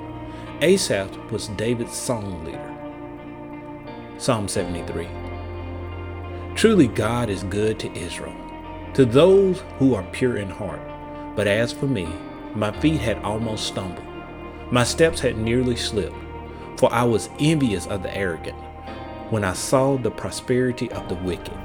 Asaph 0.62 1.16
was 1.32 1.50
David's 1.50 1.94
song 1.94 2.44
leader. 2.46 2.72
Psalm 4.18 4.48
73. 4.48 5.25
Truly, 6.56 6.88
God 6.88 7.30
is 7.30 7.44
good 7.44 7.80
to 7.80 7.94
Israel, 7.98 8.34
to 8.94 9.04
those 9.04 9.62
who 9.78 9.94
are 9.94 10.04
pure 10.14 10.38
in 10.38 10.50
heart. 10.50 10.80
But 11.36 11.48
as 11.48 11.74
for 11.74 11.86
me, 11.86 12.08
my 12.54 12.72
feet 12.80 13.02
had 13.02 13.18
almost 13.24 13.68
stumbled, 13.68 14.08
my 14.72 14.86
steps 14.86 15.20
had 15.20 15.38
nearly 15.38 15.76
slipped, 15.76 16.16
for 16.78 16.92
I 16.94 17.04
was 17.04 17.30
envious 17.40 17.88
of 17.88 18.04
the 18.04 18.16
arrogant 18.16 18.58
when 19.32 19.44
I 19.44 19.52
saw 19.52 19.98
the 19.98 20.12
prosperity 20.12 20.90
of 20.92 21.10
the 21.10 21.16
wicked. 21.16 21.58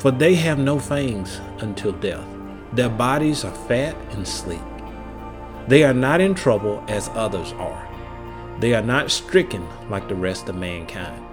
For 0.00 0.10
they 0.10 0.34
have 0.34 0.58
no 0.58 0.78
fangs 0.78 1.40
until 1.60 1.92
death, 1.92 2.26
their 2.74 2.90
bodies 2.90 3.42
are 3.42 3.54
fat 3.54 3.96
and 4.10 4.28
sleek. 4.28 4.60
They 5.66 5.82
are 5.82 5.94
not 5.94 6.20
in 6.20 6.34
trouble 6.34 6.84
as 6.88 7.08
others 7.14 7.52
are, 7.54 7.88
they 8.60 8.74
are 8.74 8.82
not 8.82 9.10
stricken 9.10 9.66
like 9.88 10.08
the 10.08 10.14
rest 10.14 10.50
of 10.50 10.56
mankind. 10.56 11.24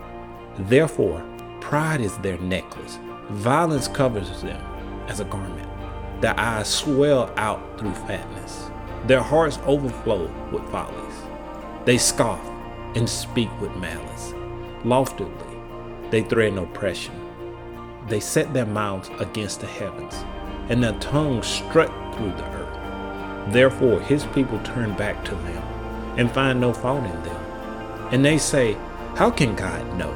Therefore, 0.58 1.22
Pride 1.64 2.02
is 2.02 2.18
their 2.18 2.38
necklace. 2.40 3.00
Violence 3.30 3.88
covers 3.88 4.42
them 4.42 4.62
as 5.08 5.22
a 5.22 5.26
garment. 5.26 5.70
Their 6.22 6.38
eyes 6.38 6.68
swell 6.68 7.34
out 7.38 7.80
through 7.80 7.94
fatness. 7.94 8.70
Their 9.08 9.22
hearts 9.22 9.58
overflow 9.66 10.30
with 10.52 10.70
follies. 10.72 11.16
They 11.86 11.98
scoff 11.98 12.46
and 12.96 13.10
speak 13.10 13.50
with 13.62 13.76
malice. 13.78 14.34
Loftily, 14.84 15.32
they 16.12 16.22
threaten 16.22 16.60
oppression. 16.60 17.16
They 18.08 18.20
set 18.20 18.54
their 18.54 18.66
mouths 18.66 19.10
against 19.20 19.62
the 19.62 19.68
heavens, 19.68 20.14
and 20.70 20.84
their 20.84 21.00
tongues 21.00 21.48
strut 21.48 21.90
through 22.16 22.34
the 22.34 22.46
earth. 22.52 23.54
Therefore, 23.54 24.02
his 24.02 24.26
people 24.28 24.60
turn 24.60 24.96
back 24.98 25.24
to 25.26 25.34
them 25.34 25.64
and 26.18 26.30
find 26.30 26.60
no 26.60 26.74
fault 26.74 27.06
in 27.06 27.24
them. 27.24 27.46
And 28.12 28.24
they 28.24 28.38
say, 28.38 28.78
How 29.16 29.32
can 29.32 29.56
God 29.56 29.98
know? 29.98 30.14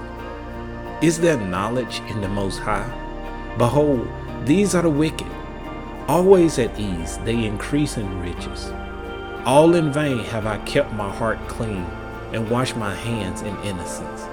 Is 1.00 1.20
there 1.20 1.38
knowledge 1.38 2.02
in 2.10 2.22
the 2.22 2.28
Most 2.28 2.58
High? 2.58 2.90
Behold, 3.60 4.08
these 4.46 4.74
are 4.74 4.82
the 4.82 4.90
wicked. 4.90 5.28
Always 6.08 6.58
at 6.58 6.80
ease, 6.80 7.20
they 7.20 7.46
increase 7.46 7.98
in 7.98 8.20
riches. 8.20 8.72
All 9.46 9.76
in 9.76 9.94
vain 9.94 10.18
have 10.26 10.48
I 10.48 10.58
kept 10.66 10.94
my 10.94 11.14
heart 11.14 11.38
clean 11.48 11.86
and 12.34 12.50
washed 12.50 12.76
my 12.76 12.96
hands 12.96 13.44
in 13.44 13.56
innocence. 13.58 14.24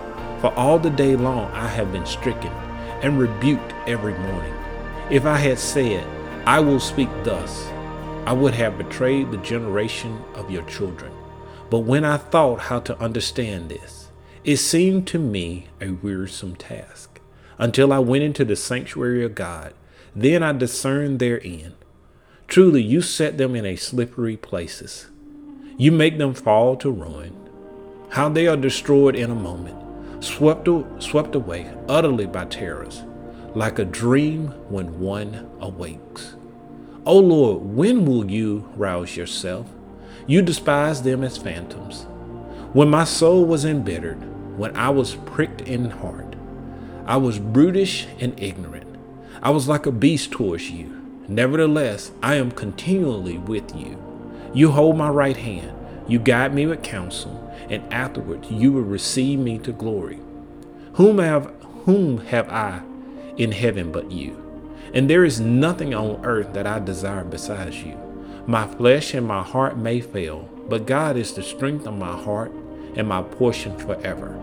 For 0.40 0.55
all 0.55 0.79
the 0.79 0.88
day 0.88 1.16
long 1.16 1.53
I 1.53 1.68
have 1.68 1.92
been 1.92 2.07
stricken 2.07 2.53
and 3.03 3.18
rebuked 3.18 3.74
every 3.87 4.14
morning. 4.14 4.55
If 5.11 5.27
I 5.27 5.37
had 5.37 5.59
said, 5.59 6.07
I 6.46 6.61
will 6.61 6.81
speak 6.81 7.11
thus, 7.24 7.66
I 8.24 8.33
would 8.33 8.55
have 8.55 8.79
betrayed 8.79 9.31
the 9.31 9.37
generation 9.37 10.18
of 10.35 10.50
your 10.50 10.62
children. 10.62 11.12
But 11.68 11.81
when 11.81 12.07
I 12.07 12.16
thought 12.16 12.59
how 12.61 12.81
to 12.81 12.98
understand 12.98 13.68
this, 13.68 14.04
it 14.44 14.59
seemed 14.59 15.07
to 15.07 15.18
me 15.18 15.68
a 15.80 15.90
wearisome 15.90 16.54
task. 16.54 17.18
Until 17.57 17.92
I 17.92 17.98
went 17.98 18.24
into 18.24 18.44
the 18.44 18.57
sanctuary 18.57 19.24
of 19.24 19.35
God, 19.35 19.72
then 20.14 20.42
I 20.42 20.52
discerned 20.52 21.18
their 21.18 21.40
end. 21.42 21.74
Truly, 22.46 22.83
you 22.83 23.00
set 23.00 23.38
them 23.38 23.57
in 23.57 23.64
a 23.64 23.76
slippery 23.76 24.37
places. 24.37 25.07
You 25.78 25.92
make 25.92 26.18
them 26.18 26.35
fall 26.35 26.76
to 26.76 26.90
ruin. 26.90 27.35
How 28.11 28.28
they 28.28 28.46
are 28.46 28.57
destroyed 28.57 29.16
in 29.16 29.30
a 29.30 29.35
moment 29.35 29.78
swept, 30.22 30.68
swept 31.02 31.35
away 31.35 31.72
utterly 31.88 32.26
by 32.26 32.44
terrors, 32.44 33.02
like 33.54 33.78
a 33.78 33.85
dream 33.85 34.48
when 34.68 35.00
one 35.00 35.48
awakes. 35.61 36.37
O 37.07 37.18
Lord, 37.18 37.62
when 37.62 38.04
will 38.04 38.30
you 38.30 38.68
rouse 38.76 39.16
yourself? 39.16 39.66
You 40.26 40.42
despise 40.42 41.02
them 41.02 41.24
as 41.24 41.38
phantoms. 41.38 42.02
When 42.72 42.90
my 42.90 43.04
soul 43.04 43.44
was 43.44 43.64
embittered, 43.64 44.34
when 44.57 44.77
I 44.77 44.90
was 44.90 45.17
pricked 45.17 45.62
in 45.62 45.90
heart, 45.90 46.37
I 47.07 47.17
was 47.17 47.38
brutish 47.38 48.07
and 48.21 48.38
ignorant. 48.40 48.97
I 49.43 49.51
was 49.51 49.69
like 49.69 49.87
a 49.87 49.93
beast 49.93 50.31
towards 50.31 50.71
you. 50.71 51.01
Nevertheless, 51.29 52.12
I 52.23 52.37
am 52.37 52.51
continually 52.51 53.38
with 53.38 53.75
you. 53.75 54.01
You 54.55 54.71
hold 54.71 54.97
my 54.97 55.09
right 55.09 55.37
hand. 55.37 55.73
You 56.07 56.19
guide 56.19 56.55
me 56.55 56.67
with 56.67 56.83
counsel 56.83 57.45
and 57.69 57.93
afterwards 57.93 58.51
you 58.51 58.73
will 58.73 58.83
receive 58.83 59.38
me 59.38 59.59
to 59.59 59.73
glory. 59.73 60.21
Whom 60.95 61.19
have, 61.19 61.53
whom 61.85 62.19
have 62.27 62.49
I 62.49 62.83
in 63.37 63.53
heaven 63.53 63.90
but 63.90 64.11
you? 64.11 64.40
And 64.93 65.11
there 65.11 65.25
is 65.25 65.40
nothing 65.40 65.95
on 65.95 66.25
earth 66.25 66.53
that 66.53 66.67
I 66.67 66.79
desire 66.79 67.25
besides 67.25 67.83
you. 67.83 67.99
My 68.47 68.67
flesh 68.67 69.14
and 69.14 69.27
my 69.27 69.43
heart 69.43 69.77
may 69.77 70.01
fail, 70.01 70.49
but 70.69 70.87
God 70.87 71.17
is 71.17 71.33
the 71.33 71.43
strength 71.43 71.87
of 71.87 71.95
my 71.95 72.17
heart 72.17 72.53
and 72.96 73.09
my 73.09 73.22
portion 73.22 73.76
forever. 73.78 74.38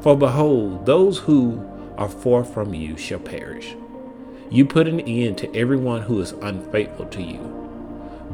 For 0.00 0.16
behold, 0.16 0.86
those 0.86 1.18
who 1.18 1.64
are 1.96 2.08
far 2.08 2.44
from 2.44 2.74
you 2.74 2.96
shall 2.96 3.18
perish. 3.18 3.74
You 4.50 4.64
put 4.64 4.86
an 4.86 5.00
end 5.00 5.38
to 5.38 5.56
everyone 5.56 6.02
who 6.02 6.20
is 6.20 6.32
unfaithful 6.32 7.06
to 7.06 7.22
you. 7.22 7.40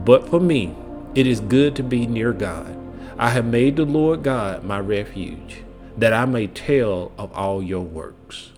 But 0.04 0.28
for 0.28 0.40
me, 0.40 0.74
it 1.14 1.26
is 1.26 1.40
good 1.40 1.76
to 1.76 1.82
be 1.82 2.06
near 2.06 2.32
God. 2.32 2.78
I 3.18 3.30
have 3.30 3.44
made 3.44 3.76
the 3.76 3.84
Lord 3.84 4.22
God 4.22 4.64
my 4.64 4.80
refuge, 4.80 5.62
that 5.96 6.12
I 6.12 6.24
may 6.24 6.46
tell 6.46 7.12
of 7.18 7.32
all 7.32 7.62
your 7.62 7.82
works. 7.82 8.52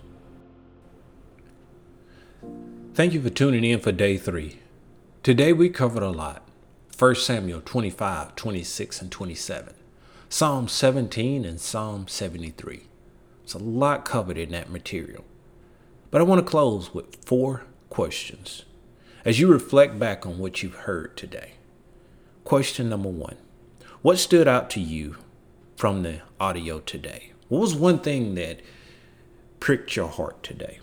Thank 2.94 3.12
you 3.12 3.20
for 3.20 3.30
tuning 3.30 3.64
in 3.64 3.80
for 3.80 3.90
day 3.90 4.16
three. 4.16 4.60
Today 5.22 5.52
we 5.52 5.68
covered 5.68 6.02
a 6.02 6.10
lot 6.10 6.42
1 6.96 7.14
Samuel 7.16 7.60
25, 7.64 8.36
26, 8.36 9.02
and 9.02 9.10
27, 9.10 9.74
Psalm 10.28 10.68
17, 10.68 11.44
and 11.44 11.60
Psalm 11.60 12.08
73. 12.08 12.82
It's 13.44 13.54
a 13.54 13.58
lot 13.58 14.04
covered 14.04 14.38
in 14.38 14.50
that 14.50 14.70
material. 14.70 15.24
But 16.10 16.20
I 16.20 16.24
want 16.24 16.44
to 16.44 16.50
close 16.50 16.94
with 16.94 17.24
four 17.24 17.64
questions 17.90 18.64
as 19.24 19.40
you 19.40 19.48
reflect 19.48 19.98
back 19.98 20.26
on 20.26 20.38
what 20.38 20.62
you've 20.62 20.74
heard 20.74 21.16
today. 21.16 21.52
Question 22.44 22.88
number 22.88 23.08
one 23.08 23.36
what 24.02 24.18
stood 24.18 24.46
out 24.46 24.68
to 24.70 24.80
you 24.80 25.16
from 25.76 26.02
the 26.02 26.20
audio 26.38 26.80
today? 26.80 27.32
What 27.48 27.60
was 27.60 27.74
one 27.74 27.98
thing 28.00 28.34
that 28.34 28.60
pricked 29.60 29.96
your 29.96 30.08
heart 30.08 30.42
today? 30.42 30.80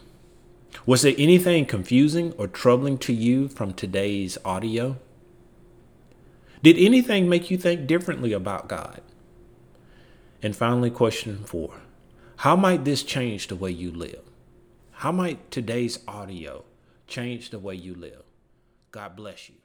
Was 0.85 1.03
there 1.03 1.13
anything 1.17 1.65
confusing 1.65 2.33
or 2.37 2.47
troubling 2.47 2.97
to 2.99 3.13
you 3.13 3.47
from 3.47 3.73
today's 3.73 4.37
audio? 4.43 4.97
Did 6.63 6.77
anything 6.77 7.29
make 7.29 7.51
you 7.51 7.57
think 7.57 7.87
differently 7.87 8.33
about 8.33 8.67
God? 8.67 9.01
And 10.43 10.55
finally, 10.55 10.89
question 10.89 11.43
four 11.43 11.81
How 12.37 12.55
might 12.55 12.85
this 12.85 13.03
change 13.03 13.47
the 13.47 13.55
way 13.55 13.71
you 13.71 13.91
live? 13.91 14.21
How 14.91 15.11
might 15.11 15.51
today's 15.51 15.99
audio 16.07 16.63
change 17.07 17.49
the 17.49 17.59
way 17.59 17.75
you 17.75 17.95
live? 17.95 18.23
God 18.91 19.15
bless 19.15 19.49
you. 19.49 19.60